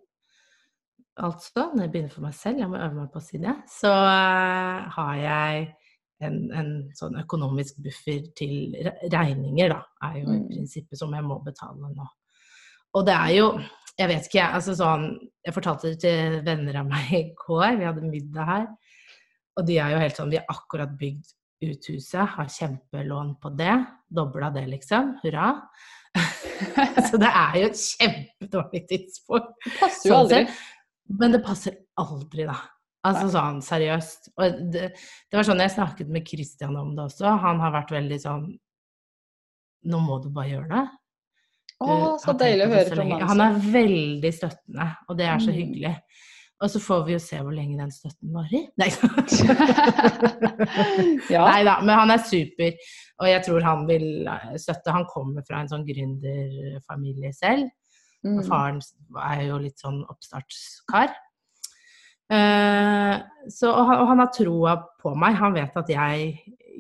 altså 1.26 1.66
når 1.74 1.84
jeg 1.84 1.92
begynner 1.92 2.12
for 2.14 2.24
meg 2.26 2.34
selv, 2.38 2.58
jeg 2.62 2.70
må 2.72 2.78
øve 2.80 2.96
meg 2.96 3.10
på 3.12 3.20
å 3.20 3.24
si 3.24 3.38
det, 3.42 3.52
så 3.70 3.90
eh, 3.92 4.88
har 4.96 5.14
jeg 5.20 5.66
en, 6.26 6.38
en 6.52 6.70
sånn 6.98 7.16
økonomisk 7.22 7.78
buffer 7.84 8.26
til 8.36 8.74
regninger, 9.12 9.72
da, 9.72 9.80
er 10.08 10.18
jo 10.20 10.26
i 10.34 10.38
Mm. 10.40 10.48
prinsippet 10.50 10.98
som 11.00 11.12
jeg 11.16 11.24
må 11.24 11.38
betale 11.44 11.90
nå. 11.94 12.06
Og 12.98 13.06
det 13.06 13.14
er 13.14 13.34
jo, 13.38 13.46
jeg 13.98 14.08
vet 14.10 14.26
ikke, 14.28 14.38
jeg, 14.40 14.54
altså 14.58 14.74
sånn, 14.76 15.04
jeg 15.46 15.54
fortalte 15.56 15.92
det 15.92 16.00
til 16.02 16.40
venner 16.46 16.80
av 16.82 16.88
meg 16.90 17.12
i 17.20 17.22
går, 17.46 17.76
vi 17.80 17.88
hadde 17.88 18.10
middag 18.10 18.50
her, 18.50 18.66
og 19.56 19.66
de 19.68 19.78
er 19.82 19.94
jo 19.94 20.02
helt 20.02 20.16
sånn, 20.18 20.30
vi 20.32 20.40
har 20.40 20.48
akkurat 20.52 20.92
bygd 21.00 21.32
ut 21.60 21.88
huset, 21.92 22.26
har 22.36 22.48
kjempelån 22.48 23.34
på 23.42 23.50
det, 23.58 23.74
dobla 24.08 24.48
det 24.54 24.66
liksom, 24.70 25.14
hurra. 25.24 25.50
Så 27.10 27.18
det 27.20 27.28
er 27.28 27.56
jo 27.60 27.66
et 27.70 27.80
kjempedårlig 27.80 28.80
tidspunkt. 28.90 29.52
Det 29.64 29.72
passer 29.78 30.08
jo 30.08 30.14
Sånn 30.14 30.22
aldri. 30.24 30.40
sett. 30.46 30.79
Men 31.18 31.32
det 31.34 31.40
passer 31.44 31.74
aldri, 31.98 32.44
da. 32.46 32.54
Altså 33.08 33.30
sånn 33.32 33.62
seriøst. 33.64 34.28
Og 34.36 34.58
det, 34.74 34.90
det 34.92 35.38
var 35.38 35.46
sånn 35.48 35.62
jeg 35.64 35.72
snakket 35.72 36.08
med 36.12 36.26
Christian 36.28 36.76
om 36.76 36.92
det 36.96 37.06
også. 37.08 37.30
Han 37.42 37.60
har 37.62 37.72
vært 37.78 37.94
veldig 37.96 38.18
sånn 38.20 38.50
Nå 39.88 39.96
må 40.04 40.18
du 40.20 40.26
bare 40.28 40.50
gjøre 40.50 40.68
det. 40.68 40.82
Du 41.80 41.86
Å, 41.88 41.94
så 42.20 42.34
deilig 42.36 42.66
å 42.66 42.72
høre 42.74 42.90
fra 42.92 43.04
mannen 43.08 43.28
Han 43.30 43.40
er 43.40 43.54
veldig 43.72 44.32
støttende, 44.36 44.84
og 45.08 45.16
det 45.16 45.24
er 45.32 45.38
så 45.40 45.48
Mm. 45.48 45.56
hyggelig. 45.56 45.94
Og 46.60 46.68
så 46.68 46.76
får 46.84 47.06
vi 47.06 47.12
jo 47.14 47.20
se 47.24 47.38
hvor 47.40 47.54
lenge 47.56 47.78
den 47.80 47.88
støtten 47.94 48.34
varer. 48.36 48.66
Nei. 48.76 48.90
Ja. 51.30 51.44
Nei 51.46 51.62
da, 51.64 51.78
men 51.80 51.94
han 51.96 52.10
er 52.12 52.20
super. 52.26 52.74
Og 53.22 53.28
jeg 53.30 53.42
tror 53.46 53.64
han 53.64 53.86
vil 53.88 54.26
eh, 54.28 54.56
støtte. 54.60 54.92
Han 54.92 55.06
kommer 55.08 55.44
fra 55.46 55.60
en 55.62 55.70
sånn 55.70 55.86
gründerfamilie 55.88 57.30
selv. 57.36 57.70
Mm. 58.26 58.42
Faren 58.44 58.80
er 59.24 59.42
jo 59.48 59.58
litt 59.62 59.80
sånn 59.80 60.02
oppstartskar. 60.12 61.14
Eh, 62.30 63.14
så, 63.50 63.70
og, 63.72 63.84
han, 63.88 64.00
og 64.02 64.06
han 64.12 64.22
har 64.22 64.30
troa 64.34 64.74
på 65.02 65.14
meg. 65.18 65.38
Han 65.40 65.56
vet 65.56 65.76
at 65.80 65.90
jeg 65.90 66.34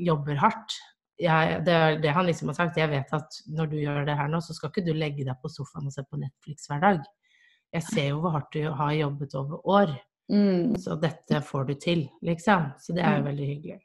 jobber 0.06 0.38
hardt. 0.42 0.76
Jeg, 1.20 1.58
det 1.66 1.72
er 1.76 1.96
det 2.00 2.12
han 2.16 2.28
liksom 2.28 2.52
har 2.52 2.58
sagt. 2.60 2.78
Jeg 2.80 2.92
vet 2.92 3.10
at 3.16 3.40
når 3.52 3.72
du 3.72 3.78
gjør 3.80 4.04
det 4.08 4.16
her 4.16 4.30
nå, 4.32 4.40
så 4.44 4.54
skal 4.56 4.70
ikke 4.72 4.86
du 4.86 4.94
legge 4.96 5.26
deg 5.26 5.36
på 5.42 5.50
sofaen 5.52 5.90
og 5.90 5.96
se 5.96 6.04
på 6.06 6.20
Netflix 6.20 6.68
hver 6.70 6.80
dag. 6.84 7.02
Jeg 7.74 7.86
ser 7.86 8.08
jo 8.12 8.22
hvor 8.22 8.36
hardt 8.38 8.54
du 8.56 8.64
har 8.74 8.94
jobbet 8.96 9.34
over 9.38 9.66
år. 9.68 9.92
Mm. 10.30 10.76
Så 10.78 10.94
dette 11.02 11.40
får 11.42 11.64
du 11.68 11.74
til, 11.82 12.04
liksom. 12.26 12.70
Så 12.78 12.94
det 12.94 13.02
er 13.04 13.16
jo 13.18 13.24
Mm. 13.24 13.28
veldig 13.32 13.46
hyggelig. 13.50 13.80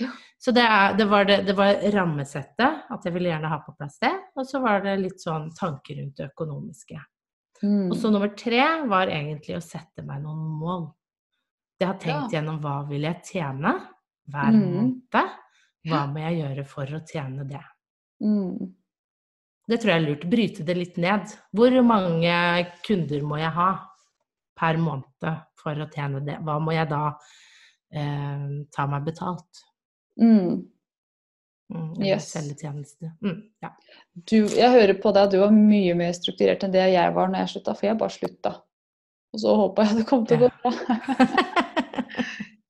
Ja. 0.00 0.10
Så 0.38 0.50
det, 0.52 0.62
er, 0.66 0.94
det, 0.98 1.04
var 1.08 1.24
det, 1.24 1.36
det 1.46 1.54
var 1.56 1.74
rammesettet, 1.94 2.82
at 2.90 3.04
jeg 3.06 3.14
ville 3.14 3.30
gjerne 3.30 3.48
ha 3.48 3.58
på 3.64 3.72
plass 3.78 3.98
det. 4.02 4.12
Og 4.36 4.46
så 4.48 4.60
var 4.60 4.82
det 4.84 4.96
litt 5.00 5.22
sånn 5.22 5.50
tanker 5.56 6.00
rundt 6.00 6.18
det 6.18 6.26
økonomiske. 6.32 6.98
Mm. 7.62 7.86
Og 7.90 7.96
så 7.96 8.10
nummer 8.12 8.32
tre 8.36 8.60
var 8.90 9.08
egentlig 9.12 9.56
å 9.56 9.62
sette 9.64 10.02
meg 10.04 10.20
noen 10.24 10.42
mål. 10.60 10.88
Jeg 11.80 11.88
har 11.88 11.98
tenkt 12.02 12.32
Ja. 12.32 12.40
gjennom 12.40 12.60
hva 12.60 12.82
vil 12.88 13.02
jeg 13.06 13.22
tjene 13.24 13.72
hver 14.30 14.52
Mm. 14.52 14.74
måned. 14.74 15.30
Hva 15.84 16.06
må 16.12 16.18
jeg 16.20 16.40
gjøre 16.42 16.66
for 16.66 16.84
å 16.86 17.00
tjene 17.06 17.44
det? 17.48 17.62
Mm. 18.22 18.74
Det 19.68 19.80
tror 19.80 19.90
jeg 19.92 20.02
er 20.02 20.06
lurt. 20.08 20.30
Bryte 20.30 20.64
det 20.64 20.76
litt 20.76 20.96
ned. 20.98 21.34
Hvor 21.54 21.70
mange 21.84 22.72
kunder 22.86 23.20
må 23.22 23.38
jeg 23.38 23.50
ha 23.52 23.70
per 24.56 24.76
måned 24.76 25.42
for 25.56 25.74
å 25.74 25.88
tjene 25.92 26.20
det? 26.24 26.38
Hva 26.44 26.58
må 26.60 26.72
jeg 26.72 26.88
da 26.88 27.14
eh, 27.92 28.64
ta 28.74 28.86
meg 28.86 29.04
betalt? 29.04 29.64
Mm. 30.20 30.62
Mm, 31.74 32.04
Yes. 32.04 32.28
selge. 32.30 32.70
Mm, 33.24 33.38
ja. 33.64 33.70
Du, 34.14 34.36
jeg 34.46 34.70
hører 34.70 34.94
på 35.00 35.12
deg 35.16 35.22
at 35.26 35.32
du 35.32 35.40
var 35.40 35.54
mye 35.54 35.94
mer 35.98 36.12
strukturert 36.14 36.62
enn 36.66 36.74
det 36.74 36.84
jeg 36.92 37.14
var 37.16 37.30
når 37.32 37.44
jeg 37.44 37.54
slutta, 37.54 37.74
for 37.74 37.88
jeg 37.88 37.98
bare 37.98 38.14
slutta. 38.14 38.52
Og 39.34 39.40
så 39.42 39.54
håpa 39.58 39.88
jeg 39.88 39.96
det 39.98 40.06
kom 40.06 40.26
til 40.28 40.44
å 40.44 40.46
gå 40.46 40.50
bra. 40.62 40.74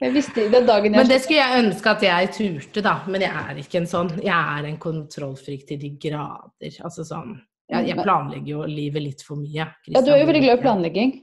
Jeg 0.05 0.13
visste 0.13 0.43
den 0.53 0.67
dagen 0.67 0.93
jeg 0.93 0.99
Men 0.99 1.09
det 1.09 1.21
skulle 1.23 1.41
jeg 1.41 1.65
ønske 1.65 1.93
at 1.95 2.03
jeg 2.05 2.31
turte, 2.35 2.83
da. 2.85 2.95
Men 3.09 3.23
jeg 3.25 3.31
er 3.41 3.61
ikke 3.63 3.79
en 3.81 3.87
sånn. 3.89 4.11
Jeg 4.21 4.35
er 4.35 4.67
en 4.69 4.77
kontrollfrik 4.83 5.63
til 5.69 5.79
de 5.81 5.95
grader. 6.03 6.75
Altså 6.85 7.07
sånn 7.09 7.39
Jeg, 7.73 7.87
jeg 7.89 8.03
planlegger 8.03 8.51
jo 8.51 8.67
livet 8.69 9.01
litt 9.01 9.23
for 9.25 9.41
mye. 9.41 9.65
Ja, 9.89 10.03
du 10.05 10.11
er 10.13 10.21
jo 10.21 10.27
veldig 10.29 10.43
glad 10.45 10.59
i 10.59 10.63
planlegging. 10.65 11.15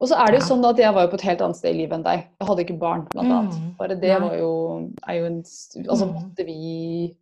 Og 0.00 0.08
så 0.08 0.14
er 0.20 0.26
det 0.32 0.40
jo 0.40 0.46
sånn 0.46 0.64
at 0.68 0.76
jeg 0.78 0.94
var 0.94 1.02
jo 1.06 1.10
på 1.10 1.18
et 1.18 1.26
helt 1.28 1.40
annet 1.42 1.56
sted 1.58 1.74
i 1.74 1.78
livet 1.78 1.96
enn 1.98 2.04
deg. 2.06 2.26
Jeg 2.40 2.48
hadde 2.48 2.64
ikke 2.64 2.78
barn, 2.78 3.06
blant 3.12 3.32
annet. 3.32 3.54
Mm. 3.58 3.72
Bare 3.80 3.96
det 4.00 4.20
var 4.22 4.36
jo, 4.38 4.50
er 5.08 5.14
jo 5.18 5.24
en 5.26 5.40
Altså 5.42 6.06
Mm. 6.06 6.14
måtte 6.14 6.46
vi 6.46 7.16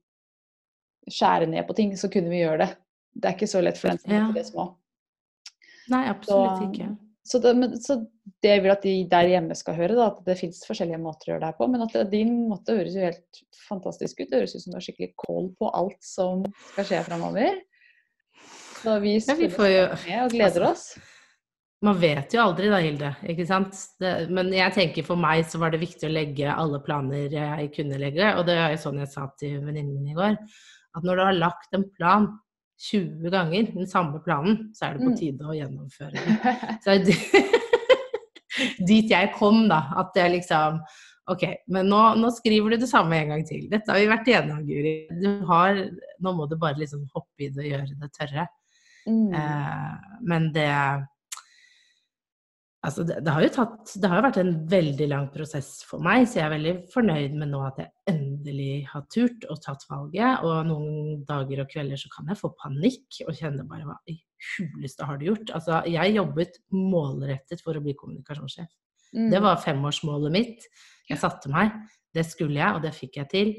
skjære 1.10 1.48
ned 1.48 1.66
på 1.68 1.74
ting, 1.78 1.92
så 1.96 2.10
kunne 2.12 2.28
vi 2.32 2.42
gjøre 2.42 2.58
det. 2.66 2.76
Det 3.16 3.24
er 3.30 3.34
ikke 3.36 3.48
så 3.48 3.62
lett 3.62 3.78
for 3.78 3.88
den 3.88 3.98
som 3.98 4.10
er 4.12 4.20
heter 4.20 4.34
det 4.34 4.46
små. 4.50 4.74
Nei, 5.88 6.04
absolutt 6.10 6.58
Så- 6.58 6.70
ikke. 6.72 6.96
Så 7.26 7.40
det, 7.42 7.56
men, 7.56 7.72
så 7.82 8.06
det 8.42 8.50
jeg 8.52 8.62
vil 8.62 8.70
at 8.70 8.82
de 8.82 9.04
der 9.10 9.26
hjemme 9.26 9.54
skal 9.56 9.74
høre, 9.74 9.96
da, 9.96 10.06
at 10.12 10.24
det 10.24 10.38
fins 10.38 10.60
forskjellige 10.64 11.00
måter 11.02 11.26
å 11.26 11.30
gjøre 11.32 11.40
det 11.40 11.46
her 11.46 11.56
på. 11.58 11.66
Men 11.72 11.82
at 11.82 11.92
det, 11.92 12.10
din 12.12 12.48
måte 12.48 12.68
høres 12.76 12.94
jo 12.94 13.00
helt 13.02 13.40
fantastisk 13.68 14.20
ut. 14.20 14.30
Det 14.30 14.38
høres 14.38 14.54
ut 14.54 14.62
som 14.62 14.70
du 14.70 14.76
har 14.76 14.80
skikkelig 14.86 15.14
kål 15.16 15.48
på 15.58 15.70
alt 15.74 15.98
som 16.06 16.44
skal 16.72 16.84
skje 16.84 17.02
framover. 17.08 17.58
Så 18.82 19.00
vi 19.02 19.16
Ja, 19.18 19.34
vi 19.34 19.48
jo- 19.48 19.88
med 20.06 20.22
og 20.24 20.30
gleder 20.30 20.62
altså, 20.68 20.70
oss. 20.70 20.98
Man 21.84 21.98
vet 22.00 22.32
jo 22.32 22.40
aldri 22.40 22.70
da, 22.72 22.78
Hilde. 22.80 23.10
Ikke 23.28 23.44
sant? 23.46 23.76
Det, 24.00 24.14
men 24.32 24.48
jeg 24.54 24.72
tenker 24.72 25.04
for 25.04 25.20
meg 25.20 25.44
så 25.50 25.60
var 25.60 25.74
det 25.74 25.82
viktig 25.82 26.08
å 26.08 26.12
legge 26.14 26.48
alle 26.48 26.80
planer 26.84 27.28
jeg 27.34 27.68
kunne 27.74 27.98
legge. 28.00 28.30
Og 28.38 28.46
det 28.48 28.56
er 28.56 28.72
jo 28.72 28.80
sånn 28.86 29.02
jeg 29.02 29.10
sa 29.12 29.26
til 29.38 29.58
venninnen 29.60 29.92
min 29.92 30.14
i 30.14 30.16
går. 30.16 30.38
At 30.96 31.04
når 31.04 31.20
du 31.20 31.24
har 31.26 31.36
lagt 31.36 31.76
en 31.76 31.84
plan 31.98 32.30
20 32.80 33.28
ganger, 33.32 33.68
den 33.74 33.88
samme 33.88 34.22
planen, 34.24 34.70
så 34.76 34.88
er 34.88 34.96
det 34.96 35.04
på 35.04 35.12
Mm. 35.12 35.18
tide 35.20 35.44
å 35.48 35.56
gjennomføre 35.56 36.16
den. 36.16 36.40
Så 36.84 36.92
er 36.92 37.04
dit 38.88 39.10
jeg 39.12 39.30
kom, 39.36 39.66
da. 39.68 39.82
At 40.00 40.14
det 40.16 40.30
liksom 40.38 40.80
Ok, 41.26 41.42
men 41.74 41.88
nå, 41.90 42.00
nå 42.20 42.28
skriver 42.30 42.70
du 42.70 42.84
det 42.84 42.86
samme 42.86 43.16
en 43.18 43.32
gang 43.32 43.40
til. 43.48 43.64
Dette 43.66 43.90
har 43.90 43.98
vi 43.98 44.06
vært 44.06 44.28
igjennom, 44.30 44.60
Guri. 44.62 44.92
Du 45.18 45.40
har, 45.48 45.80
nå 46.22 46.32
må 46.38 46.44
du 46.46 46.54
bare 46.54 46.78
liksom 46.78 47.00
hoppe 47.16 47.42
i 47.42 47.48
det 47.50 47.64
og 47.64 47.66
gjøre 47.72 47.96
det 47.98 48.10
tørre. 48.14 48.44
Mm. 49.10 49.32
Eh, 49.34 50.12
men 50.22 50.46
det 50.54 50.68
Altså, 52.86 53.02
det, 53.06 53.16
det 53.26 53.32
har 53.34 53.42
jo 53.42 53.50
tatt 53.50 53.92
Det 53.98 54.08
har 54.10 54.20
jo 54.20 54.24
vært 54.28 54.38
en 54.40 54.52
veldig 54.70 55.06
lang 55.10 55.26
prosess 55.34 55.70
for 55.88 56.02
meg, 56.04 56.28
så 56.28 56.38
jeg 56.38 56.44
er 56.46 56.54
veldig 56.54 56.74
fornøyd 56.92 57.34
med 57.40 57.50
nå 57.50 57.62
at 57.66 57.80
jeg 57.82 57.90
endelig 58.12 58.86
har 58.92 59.04
turt 59.12 59.46
og 59.50 59.60
tatt 59.64 59.82
valget. 59.90 60.46
Og 60.46 60.68
noen 60.68 61.24
dager 61.26 61.64
og 61.64 61.70
kvelder 61.72 62.00
så 62.00 62.10
kan 62.12 62.30
jeg 62.30 62.40
få 62.40 62.52
panikk 62.60 63.20
og 63.26 63.34
kjenne 63.38 63.66
bare 63.66 63.88
hva 63.88 63.98
i 64.12 64.18
huleste 64.56 65.06
har 65.08 65.18
du 65.18 65.30
gjort? 65.30 65.50
Altså, 65.56 65.80
jeg 65.90 66.14
jobbet 66.14 66.60
målrettet 66.74 67.64
for 67.64 67.76
å 67.76 67.82
bli 67.82 67.96
kommunikasjonssjef. 67.98 68.70
Mm. 69.16 69.30
Det 69.32 69.42
var 69.42 69.62
femårsmålet 69.64 70.34
mitt. 70.34 70.68
Jeg 71.10 71.22
satte 71.22 71.50
meg. 71.52 71.74
Det 72.14 72.24
skulle 72.26 72.60
jeg, 72.60 72.76
og 72.76 72.84
det 72.84 72.94
fikk 72.96 73.18
jeg 73.20 73.32
til. 73.32 73.52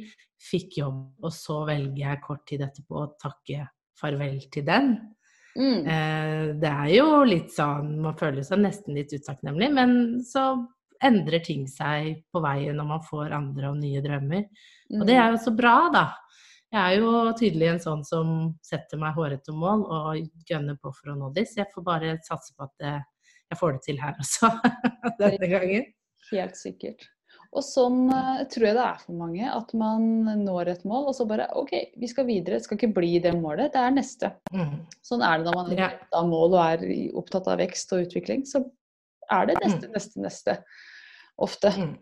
Fikk 0.47 0.79
jobb, 0.83 1.03
og 1.25 1.33
så 1.33 1.63
velger 1.67 2.03
jeg 2.03 2.23
kort 2.23 2.45
tid 2.49 2.63
etterpå 2.65 3.03
å 3.03 3.11
takke 3.21 3.67
farvel 3.97 4.39
til 4.53 4.65
den. 4.67 4.95
Mm. 5.57 5.87
Eh, 5.89 6.43
det 6.61 6.69
er 6.69 6.89
jo 6.93 7.23
litt 7.25 7.49
sånn 7.49 7.95
Man 8.03 8.13
føler 8.19 8.45
seg 8.45 8.61
nesten 8.61 8.93
litt 8.93 9.09
utakknemlig, 9.15 9.71
men 9.73 9.95
så 10.21 10.51
endrer 11.03 11.41
ting 11.45 11.65
seg 11.69 12.23
på 12.33 12.41
veien 12.41 12.77
når 12.77 12.87
man 12.91 13.03
får 13.05 13.33
andre 13.37 13.71
og 13.71 13.81
nye 13.81 14.01
drømmer. 14.05 14.45
Og 14.97 15.03
det 15.09 15.17
er 15.17 15.33
jo 15.33 15.41
så 15.43 15.53
bra, 15.57 15.75
da. 15.93 16.05
Jeg 16.73 16.81
er 16.81 16.99
jo 16.99 17.11
tydelig 17.39 17.67
en 17.71 17.83
sånn 17.83 18.01
som 18.03 18.31
setter 18.65 18.99
meg 18.99 19.15
hårete 19.15 19.53
mål 19.55 19.85
og 19.87 20.47
gønner 20.49 20.75
på 20.81 20.91
for 20.91 21.13
å 21.13 21.19
nå 21.19 21.29
dem. 21.35 21.47
Så 21.47 21.61
jeg 21.61 21.71
får 21.73 21.85
bare 21.85 22.17
satse 22.25 22.55
på 22.57 22.65
at 22.67 22.73
det, 22.81 22.95
jeg 23.47 23.59
får 23.61 23.77
det 23.77 23.83
til 23.85 24.01
her 24.01 24.17
også 24.23 24.51
denne 25.21 25.51
gangen. 25.53 25.87
Helt 26.31 26.59
sikkert. 26.59 27.07
Og 27.55 27.63
sånn 27.63 28.07
eh, 28.11 28.41
tror 28.51 28.65
jeg 28.67 28.75
det 28.77 28.85
er 28.85 29.03
for 29.03 29.17
mange. 29.17 29.51
At 29.51 29.71
man 29.77 30.07
når 30.43 30.73
et 30.73 30.87
mål, 30.87 31.09
og 31.11 31.15
så 31.17 31.27
bare 31.29 31.47
OK, 31.59 31.73
vi 31.99 32.09
skal 32.11 32.27
videre. 32.27 32.59
Det 32.59 32.67
skal 32.67 32.79
ikke 32.79 32.95
bli 32.99 33.13
det 33.23 33.33
målet, 33.37 33.71
det 33.75 33.83
er 33.83 33.93
neste. 33.95 34.33
Mm. 34.53 34.81
Sånn 35.05 35.23
er 35.25 35.39
det 35.39 35.47
når 35.47 35.61
man 35.61 35.71
er 35.71 35.85
opptatt 35.87 36.19
av 36.19 36.27
mål 36.31 36.57
og 36.57 36.59
er 36.65 36.83
opptatt 37.21 37.51
av 37.53 37.61
vekst 37.63 37.95
og 37.95 38.03
utvikling. 38.07 38.43
Så 38.49 38.65
er 39.31 39.49
det 39.49 39.57
neste, 39.63 39.91
neste, 39.93 40.23
neste. 40.23 40.57
Ofte. 41.37 41.71
Mm. 41.75 41.95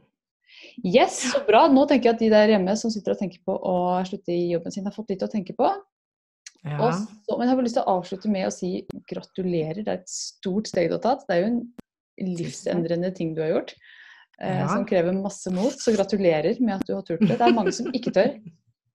Yes, 0.85 1.17
så 1.31 1.41
bra. 1.47 1.65
Nå 1.71 1.85
tenker 1.89 2.09
jeg 2.09 2.15
at 2.15 2.23
de 2.23 2.31
der 2.31 2.53
hjemme 2.55 2.75
som 2.79 2.91
sitter 2.93 3.15
og 3.15 3.19
tenker 3.19 3.41
på 3.45 3.55
å 3.55 3.75
slutte 4.07 4.33
i 4.33 4.53
jobben 4.53 4.73
sin, 4.73 4.85
har 4.87 4.95
fått 4.95 5.11
litt 5.13 5.25
å 5.25 5.31
tenke 5.31 5.55
på. 5.57 5.69
Ja. 6.65 6.89
Så, 6.89 7.35
men 7.37 7.45
jeg 7.45 7.53
har 7.53 7.65
lyst 7.65 7.77
til 7.77 7.85
å 7.85 7.97
avslutte 7.99 8.31
med 8.31 8.47
å 8.47 8.53
si 8.53 8.71
gratulerer. 9.09 9.83
Det 9.83 9.91
er 9.91 10.01
et 10.01 10.11
stort 10.11 10.71
steg 10.71 10.89
du 10.89 10.97
har 10.97 11.03
tatt. 11.03 11.27
Det 11.27 11.35
er 11.35 11.43
jo 11.43 11.51
en 11.51 11.59
livsendrende 12.39 13.11
ting 13.15 13.35
du 13.35 13.43
har 13.43 13.53
gjort. 13.53 13.75
Eh, 14.41 14.59
Ja. 14.59 14.67
Som 14.67 14.85
krever 14.85 15.13
masse 15.13 15.51
mot. 15.51 15.73
Så 15.73 15.95
gratulerer 15.95 16.59
med 16.59 16.75
at 16.75 16.87
du 16.87 16.93
har 16.95 17.01
turt 17.01 17.21
det. 17.23 17.37
Det 17.37 17.41
er 17.41 17.55
mange 17.55 17.71
som 17.71 17.87
ikke 17.93 18.11
tør. 18.11 18.33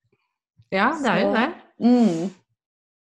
ja, 0.79 0.92
det 1.00 1.11
er 1.11 1.20
jo 1.24 1.33
det. 1.35 1.48
Mm. 1.81 2.31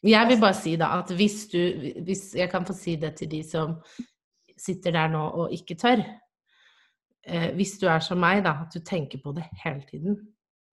Jeg 0.05 0.29
vil 0.29 0.41
bare 0.41 0.57
si 0.57 0.75
da 0.77 0.91
at 0.99 1.11
hvis 1.17 1.47
du 1.49 1.61
hvis 2.05 2.35
Jeg 2.37 2.51
kan 2.53 2.65
få 2.69 2.75
si 2.77 2.97
det 3.01 3.15
til 3.17 3.31
de 3.31 3.43
som 3.43 3.79
sitter 4.61 4.93
der 4.93 5.09
nå 5.13 5.21
og 5.21 5.53
ikke 5.53 5.77
tør. 5.81 6.03
Eh, 7.27 7.51
hvis 7.57 7.79
du 7.81 7.87
er 7.89 8.01
som 8.05 8.21
meg, 8.21 8.43
da, 8.45 8.59
at 8.65 8.73
du 8.75 8.81
tenker 8.85 9.19
på 9.25 9.33
det 9.37 9.45
hele 9.65 9.83
tiden. 9.89 10.19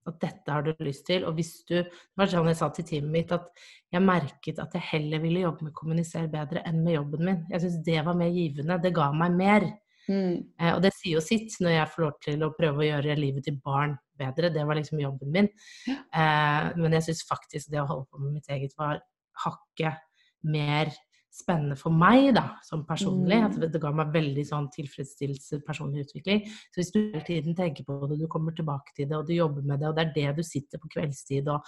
At 0.08 0.18
dette 0.22 0.52
har 0.52 0.64
du 0.66 0.74
lyst 0.84 1.06
til. 1.08 1.26
Og 1.26 1.34
hvis 1.38 1.64
du 1.68 1.76
Det 1.76 2.18
var 2.18 2.28
sånn 2.28 2.48
jeg 2.48 2.58
sa 2.60 2.70
til 2.70 2.86
teamet 2.86 3.12
mitt, 3.12 3.32
at 3.32 3.48
jeg 3.92 4.02
merket 4.02 4.60
at 4.60 4.74
jeg 4.74 4.82
heller 4.92 5.20
ville 5.20 5.44
jobbe 5.46 5.68
med 5.68 5.74
kommunisere 5.74 6.28
bedre 6.32 6.64
enn 6.66 6.84
med 6.84 6.96
jobben 6.96 7.26
min. 7.26 7.46
Jeg 7.52 7.62
syns 7.62 7.84
det 7.86 8.06
var 8.06 8.16
mer 8.16 8.30
givende. 8.30 8.82
Det 8.82 8.94
ga 8.94 9.12
meg 9.12 9.32
mer. 9.38 9.68
Mm. 10.12 10.34
Eh, 10.60 10.74
og 10.76 10.82
det 10.84 10.92
sier 10.98 11.18
jo 11.18 11.24
sitt 11.24 11.56
når 11.64 11.78
jeg 11.78 11.92
får 11.94 12.04
lov 12.06 12.18
til 12.26 12.44
å 12.44 12.54
prøve 12.58 12.84
å 12.84 12.88
gjøre 12.90 13.20
livet 13.20 13.48
til 13.48 13.60
barn 13.64 13.96
bedre. 14.20 14.52
Det 14.54 14.66
var 14.68 14.80
liksom 14.80 15.00
jobben 15.02 15.32
min. 15.36 15.48
Eh, 15.88 16.68
men 16.78 16.98
jeg 16.98 17.08
syns 17.10 17.24
faktisk 17.30 17.72
det 17.72 17.82
å 17.84 17.88
holde 17.90 18.10
på 18.12 18.22
med 18.24 18.36
mitt 18.40 18.52
eget 18.52 18.76
var 18.80 19.00
hakket 19.46 20.04
mer 20.52 20.92
spennende 21.32 21.78
for 21.80 21.96
meg, 21.96 22.34
da, 22.36 22.44
som 22.68 22.84
personlig. 22.88 23.40
Mm. 23.40 23.48
At 23.48 23.72
det, 23.72 23.82
ga 23.82 23.94
meg 23.96 24.12
veldig 24.14 24.44
sånn 24.50 24.68
tilfredsstillelse, 24.74 25.62
personlig 25.68 26.06
utvikling. 26.08 26.44
Så 26.74 26.82
hvis 26.82 26.92
du 26.94 27.00
hele 27.00 27.24
tiden 27.28 27.56
tenker 27.58 27.88
på 27.88 28.02
det, 28.12 28.20
du 28.20 28.28
kommer 28.32 28.56
tilbake 28.58 28.96
til 28.98 29.08
det, 29.08 29.18
og 29.18 29.30
du 29.30 29.36
jobber 29.38 29.64
med 29.64 29.80
det, 29.80 29.90
og 29.90 29.98
det 29.98 30.08
er 30.10 30.16
det 30.18 30.42
du 30.42 30.44
sitter 30.46 30.82
på 30.82 30.92
kveldstid, 30.98 31.48
og 31.52 31.64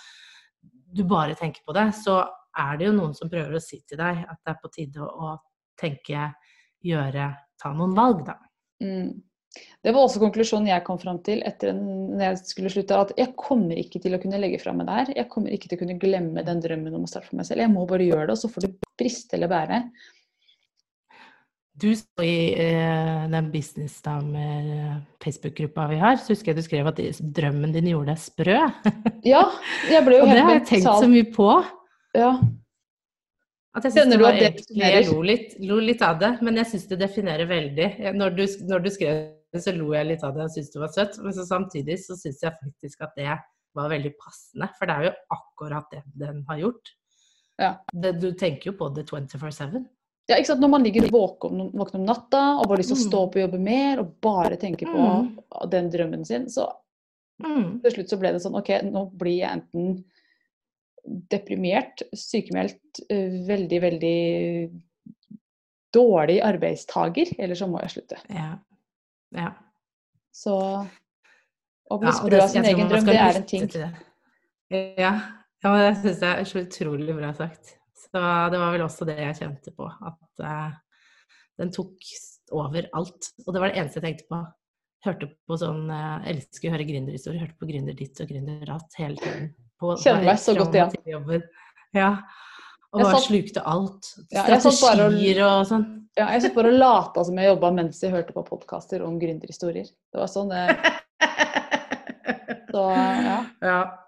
du 0.94 1.06
bare 1.08 1.38
tenker 1.40 1.64
på 1.66 1.76
det, 1.76 1.88
så 2.04 2.20
er 2.60 2.78
det 2.78 2.90
jo 2.90 2.98
noen 3.00 3.16
som 3.18 3.32
prøver 3.32 3.56
å 3.58 3.64
si 3.64 3.80
til 3.88 4.00
deg 4.02 4.26
at 4.28 4.40
det 4.44 4.52
er 4.52 4.60
på 4.62 4.72
tide 4.76 5.08
å 5.08 5.34
tenke, 5.80 6.28
gjøre, 6.84 7.30
ta 7.62 7.70
noen 7.76 7.94
valg, 7.98 8.26
da. 8.28 8.36
Mm. 8.84 9.22
Det 9.84 9.92
var 9.94 10.02
også 10.08 10.20
konklusjonen 10.24 10.72
jeg 10.72 10.84
kom 10.88 10.98
fram 10.98 11.20
til 11.26 11.40
etter 11.46 11.74
når 11.78 12.24
jeg 12.26 12.38
skulle 12.50 12.72
slutte. 12.74 12.98
At 12.98 13.12
jeg 13.20 13.36
kommer 13.38 13.76
ikke 13.78 14.00
til 14.02 14.14
å 14.16 14.20
kunne 14.22 14.42
legge 14.42 14.60
fra 14.62 14.74
meg 14.76 14.86
det 14.88 14.96
her. 14.98 15.08
Jeg 15.20 15.28
kommer 15.30 15.50
ikke 15.54 15.68
til 15.70 15.78
å 15.78 15.82
kunne 15.84 16.02
glemme 16.02 16.48
den 16.48 16.62
drømmen 16.64 16.98
om 16.98 17.06
å 17.06 17.12
starte 17.12 17.28
for 17.30 17.38
meg 17.38 17.46
selv. 17.50 17.62
Jeg 17.66 17.74
må 17.74 17.82
bare 17.90 18.08
gjøre 18.08 18.28
det, 18.30 18.34
og 18.34 18.42
så 18.42 18.48
får 18.50 18.62
det 18.66 18.74
briste 18.98 19.34
eller 19.38 19.50
bære. 19.52 19.78
Du 21.84 21.90
så 21.98 22.22
i 22.22 22.54
eh, 22.54 23.22
den 23.34 23.48
businessdamer-Facebook-gruppa 23.54 25.82
vi 25.90 25.98
har, 26.02 26.16
så 26.22 26.28
husker 26.36 26.50
jeg 26.52 26.58
du 26.60 26.66
skrev 26.66 26.86
at 26.92 27.00
drømmen 27.38 27.72
din 27.74 27.90
gjorde 27.90 28.12
deg 28.14 28.20
sprø. 28.22 28.60
Ja, 29.26 29.44
jeg 29.90 30.02
ble 30.06 30.14
jo 30.20 30.26
helt 30.30 30.30
Og 30.30 30.36
det 30.38 30.46
har 30.46 30.54
jeg 30.60 30.68
tenkt 30.70 30.90
så 30.90 31.08
mye 31.10 31.28
på. 31.34 31.50
ja. 32.18 32.32
At 33.76 33.84
jeg 33.88 33.94
Skjønner 33.96 34.20
du 34.22 34.26
at 34.28 34.36
det 34.38 34.50
definerer 34.60 35.00
jeg 35.02 35.08
lo 35.10 35.22
litt, 35.26 35.54
lo 35.66 35.78
litt 35.82 36.02
av 36.06 36.20
det, 36.22 36.30
men 36.46 36.60
jeg 36.62 36.70
syns 36.70 36.84
det 36.92 37.00
definerer 37.02 37.48
veldig. 37.50 37.88
Når 38.14 38.36
du, 38.38 38.44
når 38.70 38.84
du 38.86 38.90
skrev 38.94 39.22
det, 39.54 39.62
så 39.64 39.74
lo 39.74 39.88
jeg 39.96 40.06
litt 40.12 40.24
av 40.24 40.36
det 40.36 40.44
og 40.46 40.52
syntes 40.54 40.70
det 40.76 40.82
var 40.84 40.92
søtt. 40.94 41.18
Men 41.24 41.34
så 41.34 41.46
samtidig 41.50 41.98
så 42.04 42.18
syns 42.20 42.44
jeg 42.46 42.54
faktisk 42.60 43.02
at 43.02 43.16
det 43.18 43.32
var 43.74 43.90
veldig 43.90 44.12
passende. 44.22 44.70
For 44.78 44.86
det 44.86 44.94
er 45.00 45.08
jo 45.10 45.14
akkurat 45.38 45.90
det 45.90 46.04
den 46.22 46.44
har 46.50 46.62
gjort. 46.62 46.94
Ja. 47.62 47.72
Det, 47.94 48.14
du 48.22 48.32
tenker 48.38 48.72
jo 48.72 48.78
på 48.78 48.94
det 48.94 49.08
24-7. 49.10 49.82
ja, 50.30 50.38
ikke 50.38 50.52
sant. 50.54 50.62
Når 50.62 50.70
man 50.70 50.84
ligger 50.86 51.10
våken, 51.10 51.72
våken 51.74 52.00
om 52.02 52.06
natta 52.06 52.44
og 52.60 52.68
bare 52.70 52.78
lyst 52.82 52.94
til 52.94 52.98
å 52.98 53.02
Mm. 53.02 53.10
stå 53.10 53.18
opp 53.26 53.36
og 53.36 53.42
jobbe 53.42 53.60
mer, 53.60 54.00
og 54.00 54.14
bare 54.22 54.56
tenker 54.58 54.86
på 54.86 55.02
Mm. 55.02 55.70
den 55.70 55.90
drømmen 55.90 56.26
sin, 56.26 56.46
så 56.50 56.70
Mm. 57.42 57.82
til 57.82 57.92
slutt 57.92 58.10
så 58.10 58.20
ble 58.20 58.32
det 58.32 58.42
sånn 58.42 58.56
OK, 58.56 58.70
nå 58.86 59.12
blir 59.18 59.38
jeg 59.40 59.50
enten 59.50 60.04
deprimert, 61.04 62.06
sykemeldt, 62.16 63.04
eh, 63.10 63.40
veldig, 63.48 63.80
veldig 63.84 64.20
dårlig 65.94 66.40
arbeidstager, 66.42 67.36
eller 67.38 67.60
så 67.60 67.68
må 67.70 67.82
jeg 67.84 67.98
slutte. 67.98 68.20
Ja. 68.34 68.50
ja. 69.38 69.52
Så 70.34 70.56
å 71.94 72.00
bli 72.02 72.14
sprø 72.18 72.42
av 72.42 72.50
sin 72.52 72.66
egen 72.66 72.90
drøm, 72.90 73.06
det 73.10 73.20
er 73.20 73.40
en 73.40 73.48
ting. 73.50 73.70
Ja, 74.74 75.14
ja 75.62 75.70
men 75.70 75.84
det 75.84 75.94
syns 76.02 76.24
jeg 76.24 76.32
er 76.34 76.50
så 76.50 76.64
utrolig 76.64 77.18
bra 77.18 77.34
sagt. 77.38 77.76
Så 78.00 78.24
det 78.54 78.62
var 78.62 78.74
vel 78.74 78.86
også 78.86 79.08
det 79.10 79.20
jeg 79.20 79.38
kjente 79.42 79.74
på. 79.76 79.86
At 79.90 80.44
uh, 80.46 80.74
den 81.62 81.72
tok 81.74 82.10
over 82.54 82.90
alt. 82.98 83.32
Og 83.46 83.54
det 83.54 83.62
var 83.62 83.72
det 83.72 83.82
eneste 83.82 84.02
jeg 84.02 84.08
tenkte 84.08 84.30
på. 84.32 84.42
Hørte 85.04 85.28
på 85.50 85.58
sånn 85.60 85.90
Jeg 85.92 86.36
Elsker 86.36 86.70
å 86.70 86.74
høre 86.78 86.86
gründerhistorier. 86.88 87.42
Hørte 87.44 87.60
på 87.60 87.68
gründer 87.68 87.96
ditt 87.98 88.22
og 88.24 88.30
gründer 88.30 88.64
datt 88.70 88.96
hele 89.00 89.18
tiden. 89.20 89.50
På, 89.80 89.98
Kjenner 90.00 90.30
meg 90.30 90.40
så 90.40 90.56
godt 90.56 90.78
igjen. 90.78 90.94
Ja. 91.06 91.20
Ja. 91.94 92.12
Og 92.94 93.02
Jeg 93.02 93.06
bare 93.08 93.18
satt- 93.18 93.28
slukte 93.28 93.64
alt. 93.66 94.08
Ja, 94.32 94.60
satt 94.60 94.80
bare 94.82 95.08
og- 95.10 95.42
og 95.44 95.68
sånn. 95.68 95.86
Ja, 96.16 96.28
jeg 96.32 96.44
satt 96.44 96.56
bare 96.56 96.68
og 96.70 96.78
lata 96.80 97.24
som 97.26 97.36
jeg 97.38 97.50
jobba 97.50 97.72
mens 97.74 98.00
jeg 98.02 98.12
hørte 98.12 98.34
på 98.34 98.46
podkaster 98.46 99.04
om 99.04 99.20
gründerhistorier. 99.20 99.86
Det 99.90 100.20
var 100.22 100.28
sånn 100.28 100.50
det 100.50 100.78
Så 102.72 102.84
ja. 102.96 103.46
Ja. 103.62 104.00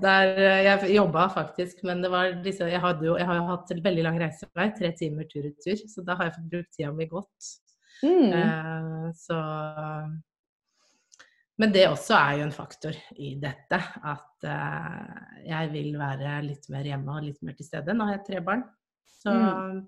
Der, 0.00 0.28
eh, 0.38 0.62
jeg 0.62 0.94
jobba 0.94 1.28
faktisk, 1.28 1.82
men 1.82 2.00
det 2.00 2.08
var 2.10 2.30
disse, 2.44 2.68
jeg, 2.70 2.80
hadde 2.80 3.02
jo, 3.02 3.16
jeg 3.18 3.26
har 3.26 3.34
jo 3.40 3.46
hatt 3.48 3.68
veldig 3.82 4.02
lang 4.04 4.18
reisevei, 4.20 4.68
tre 4.78 4.92
timer 4.92 5.24
tur-retur, 5.24 5.80
så 5.90 6.04
da 6.06 6.14
har 6.14 6.28
jeg 6.28 6.34
fått 6.36 6.50
brukt 6.52 6.70
tida 6.76 6.92
mi 6.94 7.06
godt. 7.10 7.48
Mm. 8.02 8.32
Eh, 8.32 9.12
så 9.16 9.38
Men 11.58 11.72
det 11.72 11.86
også 11.88 12.12
er 12.18 12.34
jo 12.38 12.44
en 12.44 12.52
faktor 12.52 12.96
i 13.16 13.30
dette, 13.40 13.78
at 14.04 14.44
eh, 14.44 15.46
jeg 15.48 15.70
vil 15.72 15.94
være 15.96 16.42
litt 16.44 16.68
mer 16.68 16.84
hjemme 16.84 17.14
og 17.16 17.24
litt 17.24 17.40
mer 17.46 17.56
til 17.56 17.64
stede. 17.64 17.94
Nå 17.96 18.04
har 18.04 18.18
jeg 18.18 18.26
tre 18.26 18.42
barn. 18.44 18.64
Så 19.08 19.32
Mm. 19.32 19.78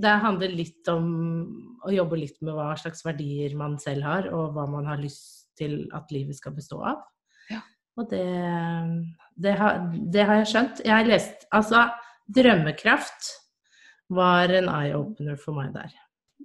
det 0.00 0.14
handler 0.24 0.48
litt 0.56 0.88
om 0.88 1.04
å 1.86 1.92
jobbe 1.92 2.16
litt 2.18 2.40
med 2.42 2.54
hva 2.56 2.72
slags 2.80 3.04
verdier 3.04 3.54
man 3.54 3.76
selv 3.78 4.02
har, 4.02 4.28
og 4.32 4.54
hva 4.56 4.64
man 4.66 4.86
har 4.86 4.96
lyst 4.98 5.50
til 5.60 5.84
at 5.92 6.10
livet 6.10 6.34
skal 6.34 6.52
bestå 6.56 6.80
av. 6.82 7.04
Ja. 7.50 7.60
Og 8.00 8.08
det, 8.10 8.24
det, 9.36 9.52
har, 9.60 9.84
det 9.92 10.24
har 10.26 10.40
jeg 10.40 10.48
skjønt. 10.54 10.80
Jeg 10.86 10.94
har 10.96 11.04
lest 11.04 11.44
Altså, 11.52 11.84
drømmekraft 12.26 13.30
var 14.10 14.48
en 14.48 14.68
eye-opener 14.72 15.36
for 15.38 15.52
meg 15.60 15.74
der. 15.74 15.92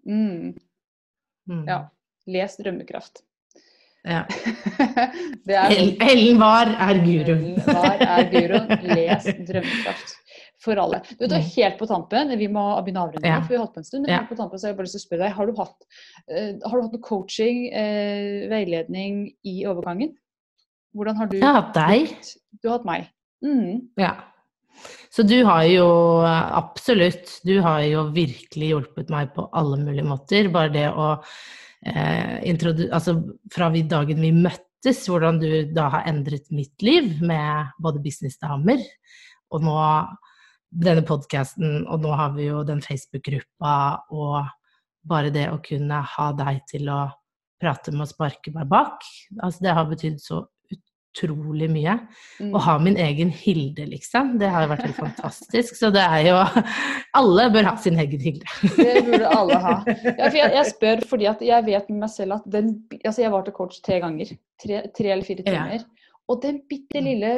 Mm. 0.06 0.56
Mm. 1.50 1.64
Ja. 1.68 1.80
Les 2.28 2.58
Drømmekraft. 2.58 3.22
Ja. 4.06 4.24
det 5.46 5.56
Ellen, 5.58 5.96
Ellen 6.02 6.40
var 6.42 6.70
er 6.70 7.00
guruen. 7.02 7.56
Hva 7.66 7.96
er 8.02 8.28
guruen? 8.34 8.70
Les 8.92 9.26
Drømmekraft. 9.50 10.14
For 10.66 10.80
alle. 10.82 11.00
Du 11.20 11.26
vet, 11.28 11.34
Mm. 11.36 11.50
helt 11.56 11.78
på 11.78 11.86
tampen, 11.90 12.32
vi 12.40 12.48
må 12.50 12.64
begynne 12.82 13.02
å 13.04 13.08
avrunde, 13.10 13.28
Ja. 13.30 13.40
for 13.42 13.50
vi 13.54 13.58
har 13.58 13.66
holdt 13.66 13.76
på 13.76 13.82
en 13.84 13.86
stund. 13.86 14.02
men 14.06 14.12
Ja. 14.14 14.20
Helt 14.24 14.30
på 14.32 14.38
tampen 14.40 14.58
så 14.58 14.66
har 14.66 14.72
jeg 14.74 14.78
bare 14.78 14.88
lyst 14.88 14.96
til 14.98 15.04
å 15.04 15.08
spørre 15.08 15.26
deg, 15.28 15.34
har 15.38 15.46
du 15.46 15.54
hatt, 15.60 15.90
uh, 16.32 16.70
har 16.70 16.78
du 16.78 16.82
hatt 16.88 16.96
noe 16.96 17.02
coaching, 17.06 17.60
uh, 17.70 18.48
veiledning 18.50 19.20
i 19.46 19.56
overgangen? 19.70 20.16
Hvordan 20.96 21.16
har 21.18 21.28
du 21.30 21.38
Jeg 21.38 21.44
har 21.46 21.62
hatt 21.62 21.74
deg. 21.76 22.16
Du 22.64 22.70
har 22.70 22.78
hatt 22.80 22.86
meg. 22.88 23.10
Mm. 23.44 23.90
Ja. 24.00 24.14
Så 25.14 25.24
du 25.24 25.38
har 25.48 25.64
jo 25.70 25.88
absolutt 26.26 27.38
Du 27.48 27.60
har 27.64 27.84
jo 27.88 28.08
virkelig 28.16 28.72
hjulpet 28.74 29.12
meg 29.14 29.32
på 29.36 29.48
alle 29.56 29.80
mulige 29.82 30.08
måter. 30.08 30.50
Bare 30.54 30.74
det 30.74 30.88
å 30.92 31.14
eh, 31.86 32.42
introdu... 32.50 32.88
Altså 32.92 33.18
fra 33.54 33.70
vi, 33.74 33.86
dagen 33.88 34.22
vi 34.24 34.34
møttes, 34.36 35.06
hvordan 35.10 35.40
du 35.42 35.50
da 35.76 35.88
har 35.94 36.10
endret 36.12 36.52
mitt 36.54 36.86
liv 36.86 37.16
med 37.24 37.76
både 37.82 38.04
businessdamer 38.04 38.84
og 39.54 39.64
nå 39.64 39.80
denne 40.76 41.06
podkasten, 41.08 41.86
og 41.88 42.02
nå 42.04 42.12
har 42.18 42.34
vi 42.36 42.50
jo 42.50 42.64
den 42.68 42.82
Facebook-gruppa 42.84 43.76
og 44.12 44.50
bare 45.08 45.32
det 45.32 45.48
å 45.52 45.62
kunne 45.64 46.02
ha 46.16 46.32
deg 46.36 46.64
til 46.70 46.90
å 46.92 47.06
prate 47.62 47.94
med 47.94 48.08
og 48.08 48.12
sparke 48.12 48.52
meg 48.56 48.68
bak. 48.72 49.06
Altså 49.40 49.64
det 49.66 49.76
har 49.78 49.88
betydd 49.90 50.20
så 50.22 50.42
utrolig 51.16 51.70
mye. 51.72 51.96
Mm. 52.42 52.52
Å 52.56 52.62
ha 52.66 52.76
min 52.84 52.98
egen 53.00 53.30
Hilde, 53.32 53.86
liksom. 53.88 54.36
Det 54.42 54.50
har 54.52 54.66
jo 54.66 54.72
vært 54.74 54.86
helt 54.90 55.00
fantastisk. 55.00 55.76
Så 55.80 55.90
det 55.96 56.04
er 56.04 56.28
jo 56.28 56.38
Alle 57.16 57.48
bør 57.54 57.70
ha 57.70 57.76
sin 57.80 58.00
egen 58.00 58.20
Hilde. 58.20 58.46
Det 58.76 59.06
burde 59.08 59.32
alle 59.32 59.60
ha. 59.64 59.76
Ja, 60.20 60.30
jeg, 60.30 60.52
jeg 60.58 60.66
spør 60.74 61.04
fordi 61.10 61.28
at 61.32 61.42
jeg 61.46 61.66
vet 61.68 61.90
med 61.90 62.04
meg 62.06 62.12
selv 62.14 62.38
at 62.40 62.48
den 62.52 62.74
Altså, 63.06 63.22
jeg 63.24 63.32
var 63.32 63.46
til 63.48 63.56
coach 63.56 63.80
tre 63.86 64.00
ganger. 64.04 64.36
Tre, 64.62 64.82
tre 64.96 65.12
eller 65.16 65.24
fire 65.28 65.46
Ja. 65.46 65.52
timer. 65.64 65.86
Og 66.28 66.42
den 66.44 66.62
bitte 66.70 67.02
lille 67.06 67.34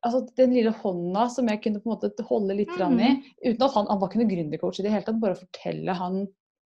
Altså 0.00 0.22
den 0.38 0.54
lille 0.56 0.70
hånda 0.72 1.26
som 1.28 1.48
jeg 1.52 1.60
kunne 1.60 1.80
på 1.82 1.90
en 1.90 1.92
måte 1.98 2.24
holde 2.24 2.54
litt 2.56 2.70
mm. 2.72 3.00
i, 3.04 3.10
uten 3.50 3.64
at 3.66 3.74
han, 3.74 3.84
han 3.90 3.98
var 4.00 4.08
ikke 4.08 4.22
noen 4.22 4.30
gründercoach 4.30 4.78
i 4.80 4.84
det 4.86 4.94
hele 4.94 5.04
tatt, 5.04 5.18
bare 5.20 5.36
fortelle 5.36 5.92
han 5.98 6.22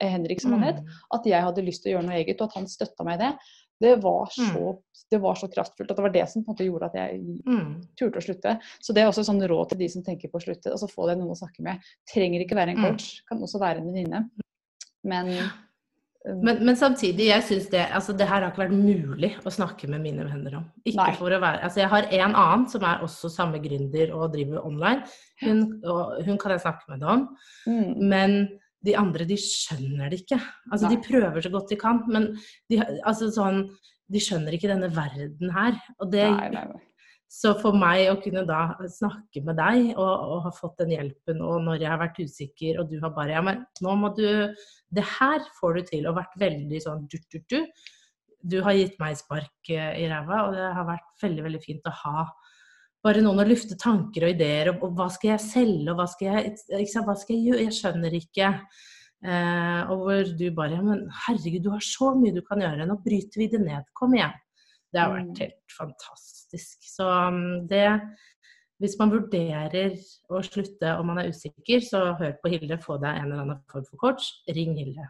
Henrik 0.02 0.42
som 0.42 0.56
han 0.56 0.64
het, 0.66 0.80
Mm. 0.82 0.88
at 1.14 1.28
jeg 1.30 1.44
hadde 1.46 1.62
lyst 1.62 1.84
til 1.84 1.92
å 1.92 1.94
gjøre 1.94 2.08
noe 2.08 2.16
eget, 2.18 2.42
og 2.42 2.50
at 2.50 2.56
han 2.58 2.66
støtta 2.66 3.06
meg 3.06 3.20
i 3.20 3.22
det, 3.22 3.30
det 3.82 3.96
var, 4.04 4.30
så, 4.32 4.76
det 5.12 5.20
var 5.24 5.36
så 5.40 5.48
kraftfullt. 5.52 5.90
At 5.92 5.98
det 5.98 6.04
var 6.06 6.14
det 6.14 6.28
som 6.30 6.44
på 6.46 6.52
en 6.52 6.56
måte 6.56 6.68
gjorde 6.68 6.90
at 6.92 7.00
jeg 7.00 7.22
Mm. 7.48 7.82
turte 7.98 8.22
å 8.22 8.26
slutte. 8.26 8.54
Så 8.80 8.94
det 8.94 9.02
er 9.04 9.10
også 9.10 9.26
sånn 9.28 9.42
råd 9.50 9.70
til 9.74 9.78
de 9.82 9.90
som 9.90 10.04
tenker 10.06 10.30
på 10.32 10.38
å 10.40 10.46
slutte. 10.46 10.72
altså 10.72 10.88
Få 10.92 11.08
deg 11.10 11.18
noen 11.18 11.34
å 11.34 11.40
snakke 11.40 11.66
med. 11.66 11.82
Trenger 12.14 12.46
ikke 12.46 12.56
være 12.56 12.76
en 12.76 12.78
Mm. 12.78 12.86
coach, 12.92 13.22
kan 13.28 13.42
også 13.42 13.60
være 13.60 13.82
en 13.82 13.90
venninne. 13.92 14.30
Men 15.04 15.28
um, 16.28 16.40
Men, 16.46 16.60
men 16.66 16.76
samtidig, 16.78 17.26
jeg 17.32 17.42
synes 17.48 17.70
det 17.72 17.88
altså 17.90 18.14
det 18.16 18.28
her 18.30 18.42
har 18.44 18.52
ikke 18.52 18.62
vært 18.68 18.78
mulig 18.78 19.32
å 19.44 19.50
snakke 19.50 19.88
med 19.90 20.02
mine 20.04 20.24
venner 20.30 20.58
om. 20.60 20.66
Ikke 20.86 20.98
Nei. 21.08 21.16
for 21.18 21.34
å 21.34 21.40
være, 21.42 21.64
altså 21.66 21.82
Jeg 21.82 21.90
har 21.90 22.04
en 22.12 22.36
annen 22.36 22.68
som 22.70 22.84
er 22.84 23.02
også 23.02 23.32
samme 23.34 23.58
gründer 23.64 24.14
og 24.14 24.32
driver 24.36 24.62
online. 24.64 25.02
Hun, 25.42 25.82
og 25.84 26.22
hun 26.24 26.38
kan 26.38 26.52
jeg 26.52 26.62
snakke 26.62 26.86
med 26.94 27.04
om. 27.04 27.28
mm, 27.66 27.98
Men 27.98 28.60
de 28.86 28.96
andre, 28.98 29.28
de 29.30 29.38
skjønner 29.40 30.12
det 30.12 30.24
ikke. 30.24 30.40
Altså 30.72 30.88
Nei. 30.88 30.96
De 30.96 31.04
prøver 31.06 31.44
så 31.46 31.52
godt 31.54 31.74
de 31.74 31.78
kan, 31.80 32.02
men 32.12 32.32
de, 32.72 32.80
altså, 33.08 33.30
sånn, 33.34 33.66
de 34.12 34.22
skjønner 34.22 34.58
ikke 34.58 34.72
denne 34.72 34.90
verden 34.96 35.54
her. 35.54 35.78
Og 36.02 36.10
det, 36.14 36.26
nei, 36.34 36.50
nei. 36.56 36.82
så 37.32 37.54
for 37.62 37.78
meg 37.78 38.08
å 38.12 38.18
kunne 38.24 38.44
da 38.50 38.64
snakke 38.92 39.44
med 39.46 39.60
deg 39.62 39.94
og, 39.94 40.10
og 40.10 40.44
ha 40.48 40.54
fått 40.58 40.82
den 40.82 40.96
hjelpen, 40.98 41.44
og 41.46 41.62
når 41.68 41.84
jeg 41.84 41.94
har 41.94 42.02
vært 42.02 42.22
usikker, 42.26 42.82
og 42.82 42.92
du 42.92 42.98
har 43.04 43.16
bare 43.16 43.38
Ja, 43.38 43.46
men 43.46 43.66
nå 43.86 43.96
må 44.02 44.14
du 44.18 44.28
Det 44.92 45.08
her 45.20 45.46
får 45.60 45.78
du 45.78 45.82
til, 45.94 46.08
og 46.10 46.18
vært 46.18 46.38
veldig 46.42 46.84
sånn 46.84 47.06
du, 47.12 47.20
du, 47.32 47.40
du. 47.54 47.60
Du 48.42 48.58
har 48.66 48.74
gitt 48.74 48.98
meg 48.98 49.20
spark 49.20 49.70
eh, 49.70 50.02
i 50.02 50.08
ræva, 50.10 50.48
og 50.48 50.56
det 50.58 50.72
har 50.74 50.88
vært 50.88 51.12
veldig, 51.22 51.44
veldig 51.46 51.62
fint 51.62 51.86
å 51.86 51.94
ha 52.02 52.24
bare 53.04 53.22
noen 53.26 53.42
å 53.42 53.48
lufte 53.50 53.78
tanker 53.80 54.28
og 54.28 54.34
ideer 54.36 54.72
om 54.74 54.96
hva 54.98 55.08
skal 55.14 55.34
jeg 55.34 55.44
selge, 55.46 55.90
og 55.92 55.98
hva 56.00 56.08
skal 56.12 56.28
jeg, 56.28 56.56
hva 57.06 57.16
skal 57.18 57.36
jeg 57.36 57.46
gjøre? 57.48 57.66
Jeg 57.68 57.78
skjønner 57.80 58.18
ikke. 58.20 58.52
Eh, 59.22 59.82
og 59.94 60.06
hvor 60.08 60.32
du 60.38 60.48
bare 60.58 60.78
ja, 60.80 60.82
Men 60.86 61.04
herregud, 61.28 61.62
du 61.66 61.70
har 61.74 61.84
så 61.86 62.14
mye 62.18 62.34
du 62.34 62.42
kan 62.46 62.62
gjøre. 62.62 62.88
Nå 62.90 62.98
bryter 63.06 63.42
vi 63.44 63.50
det 63.54 63.62
ned. 63.62 63.86
Kom 63.98 64.16
igjen. 64.18 64.34
Det 64.92 65.00
har 65.00 65.14
vært 65.14 65.30
Mm. 65.32 65.40
helt 65.40 65.76
fantastisk. 65.78 66.78
Så 66.84 67.06
um, 67.08 67.68
det 67.68 68.02
Hvis 68.82 68.96
man 69.00 69.12
vurderer 69.14 69.94
å 70.32 70.42
slutte 70.42 70.96
og 70.98 71.06
man 71.06 71.20
er 71.22 71.30
usikker, 71.30 71.84
så 71.86 72.02
hør 72.18 72.34
på 72.42 72.50
Hilde. 72.56 72.78
Få 72.82 72.98
deg 73.02 73.20
en 73.20 73.28
eller 73.28 73.44
annen 73.44 73.60
form 73.72 73.86
for 73.86 73.98
coach. 74.02 74.32
Ring 74.50 74.74
Hilde. 74.80 75.06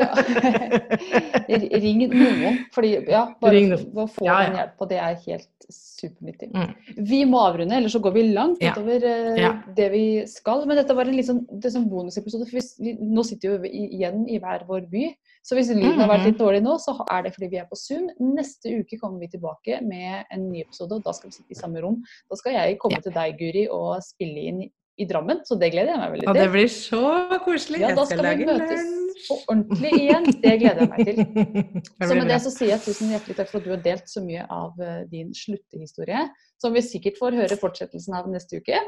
Ja. 0.00 0.08
Ring 1.84 2.04
noen. 2.10 2.60
Fordi, 2.74 2.94
ja, 3.10 3.26
bare 3.42 3.62
å 3.76 4.06
få 4.10 4.24
Ja, 4.26 4.38
ja. 4.40 4.48
en 4.48 4.56
hjelp, 4.60 4.80
og 4.80 4.90
det 4.90 4.98
er 5.02 5.18
helt 5.26 5.66
supernyttig. 5.74 6.50
Mm. 6.54 6.72
Vi 7.08 7.20
må 7.28 7.40
avrunde, 7.44 7.76
ellers 7.76 7.94
så 7.96 8.00
går 8.04 8.14
vi 8.16 8.24
langt 8.32 8.62
utover 8.62 9.04
eh, 9.08 9.38
Ja. 9.40 9.52
det 9.76 9.90
vi 9.92 10.04
skal. 10.30 10.64
Men 10.68 10.76
dette 10.80 10.96
var 10.96 11.08
en 11.08 11.20
sånn, 11.24 11.44
det 11.50 11.70
er 11.70 11.76
sånn 11.78 11.88
bonusepisode, 11.90 12.48
for 12.50 12.60
vi, 12.84 12.96
nå 13.00 13.24
sitter 13.26 13.58
vi 13.64 13.72
igjen 13.98 14.24
i 14.28 14.38
hver 14.42 14.64
vår 14.68 14.88
by. 14.92 15.06
Så 15.44 15.56
hvis 15.58 15.68
lyden 15.68 15.98
har 16.00 16.08
vært 16.08 16.22
Mhm. 16.24 16.26
litt 16.30 16.38
dårlig 16.40 16.62
nå, 16.64 16.78
så 16.80 16.94
er 17.10 17.22
det 17.22 17.34
fordi 17.34 17.50
vi 17.50 17.58
er 17.60 17.66
på 17.68 17.76
Zoom. 17.76 18.08
Neste 18.18 18.70
uke 18.80 18.96
kommer 18.98 19.20
vi 19.20 19.28
tilbake 19.28 19.82
med 19.84 20.24
en 20.32 20.50
ny 20.50 20.62
episode, 20.62 20.92
og 20.92 21.02
da 21.04 21.12
skal 21.12 21.28
vi 21.28 21.36
sitte 21.36 21.52
i 21.52 21.54
samme 21.60 21.82
rom. 21.82 22.02
Da 22.30 22.36
skal 22.36 22.52
jeg 22.54 22.78
komme 22.78 22.93
Ja. 22.96 23.00
til 23.04 23.12
deg, 23.12 23.36
Guri, 23.38 23.66
og 23.70 24.02
spille 24.02 24.40
inn 24.50 24.62
i 24.98 25.04
Drammen, 25.10 25.40
så 25.44 25.56
det 25.58 25.72
gleder 25.74 25.90
jeg 25.90 25.98
meg 25.98 26.12
veldig 26.14 26.28
Og 26.28 26.34
til. 26.36 26.42
det 26.44 26.50
blir 26.54 26.68
så 26.70 27.38
koselig. 27.44 27.80
Ja, 27.82 27.94
da 27.98 28.04
skal 28.06 28.22
vi 28.38 28.44
møtes 28.46 28.84
lunsj. 28.84 29.24
på 29.28 29.38
ordentlig 29.50 29.90
igjen. 29.98 30.24
Det 30.42 30.52
gleder 30.60 30.80
jeg 30.80 30.90
meg 30.90 31.06
til. 31.08 31.16
Så 32.08 32.14
med 32.14 32.28
det 32.30 32.38
så 32.44 32.50
sier 32.54 32.68
jeg 32.74 32.80
tusen 32.84 33.10
hjertelig 33.10 33.36
takk 33.40 33.48
for 33.50 33.58
at 33.58 33.64
du 33.64 33.70
har 33.74 33.82
delt 33.82 34.06
så 34.10 34.22
mye 34.22 34.44
av 34.50 34.78
eh, 34.80 35.00
din 35.10 35.32
sluttehistorie, 35.34 36.28
som 36.62 36.72
vi 36.76 36.82
sikkert 36.86 37.18
får 37.18 37.34
høre 37.40 37.56
fortsettelsen 37.58 38.14
av 38.14 38.28
neste 38.30 38.60
uke. 38.62 38.78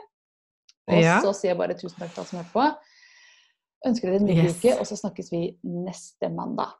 Og 0.92 1.00
Ja. 1.02 1.18
så 1.24 1.32
sier 1.34 1.50
jeg 1.54 1.58
bare 1.58 1.74
tusen 1.74 1.98
takk 1.98 2.12
til 2.14 2.22
alle 2.22 2.30
som 2.30 2.38
hørte 2.38 2.54
på. 2.54 2.68
Ønsker 3.86 4.06
dere 4.12 4.20
en 4.22 4.26
nydelig 4.30 4.44
Yes. 4.52 4.58
uke, 4.62 4.78
og 4.80 4.86
så 4.86 4.96
snakkes 5.02 5.32
vi 5.32 5.42
neste 5.64 6.30
mandag. 6.30 6.70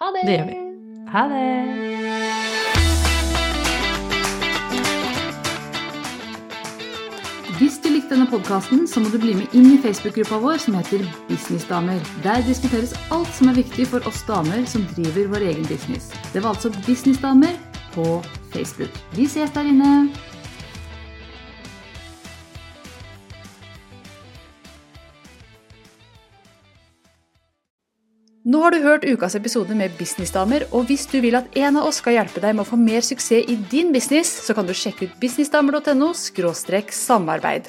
Ha 0.00 0.12
det! 0.16 0.24
Det 0.24 0.38
gjør 0.38 0.48
vi. 0.48 0.58
Ha 1.12 1.28
det. 1.28 1.97
Likte 8.08 8.22
denne 8.22 8.32
podkasten, 8.32 8.86
så 8.88 9.02
må 9.04 9.10
du 9.12 9.18
bli 9.20 9.34
med 9.36 9.52
inn 9.52 9.66
i 9.68 9.78
Facebook-gruppa 9.84 10.38
vår 10.40 10.62
som 10.62 10.78
heter 10.78 11.02
Businessdamer. 11.28 11.98
Der 12.24 12.40
diskuteres 12.46 12.94
alt 13.12 13.28
som 13.36 13.50
er 13.50 13.58
viktig 13.58 13.84
for 13.90 14.06
oss 14.08 14.22
damer 14.24 14.62
som 14.64 14.86
driver 14.94 15.26
vår 15.34 15.42
egen 15.50 15.66
business. 15.68 16.06
Det 16.32 16.40
var 16.40 16.54
altså 16.54 16.70
Businessdamer 16.86 17.58
på 17.92 18.06
Facebook. 18.54 18.94
Vi 19.12 19.26
ses 19.28 19.52
der 19.52 19.68
inne! 19.68 19.90
Nå 28.48 28.62
har 28.62 28.72
du 28.72 28.78
hørt 28.86 29.04
ukas 29.04 29.36
episode 29.36 29.76
med 29.76 29.98
Businessdamer, 29.98 30.64
og 30.72 30.88
hvis 30.88 31.04
du 31.12 31.18
vil 31.20 31.36
at 31.36 31.52
en 31.60 31.76
av 31.76 31.90
oss 31.90 32.00
skal 32.00 32.16
hjelpe 32.16 32.40
deg 32.40 32.56
med 32.56 32.64
å 32.64 32.70
få 32.70 32.80
mer 32.80 33.04
suksess 33.04 33.44
i 33.44 33.58
din 33.68 33.92
business, 33.92 34.32
så 34.48 34.56
kan 34.56 34.64
du 34.64 34.72
sjekke 34.72 35.10
ut 35.10 35.20
businessdamer.no 35.20 36.14
samarbeid. 36.16 37.68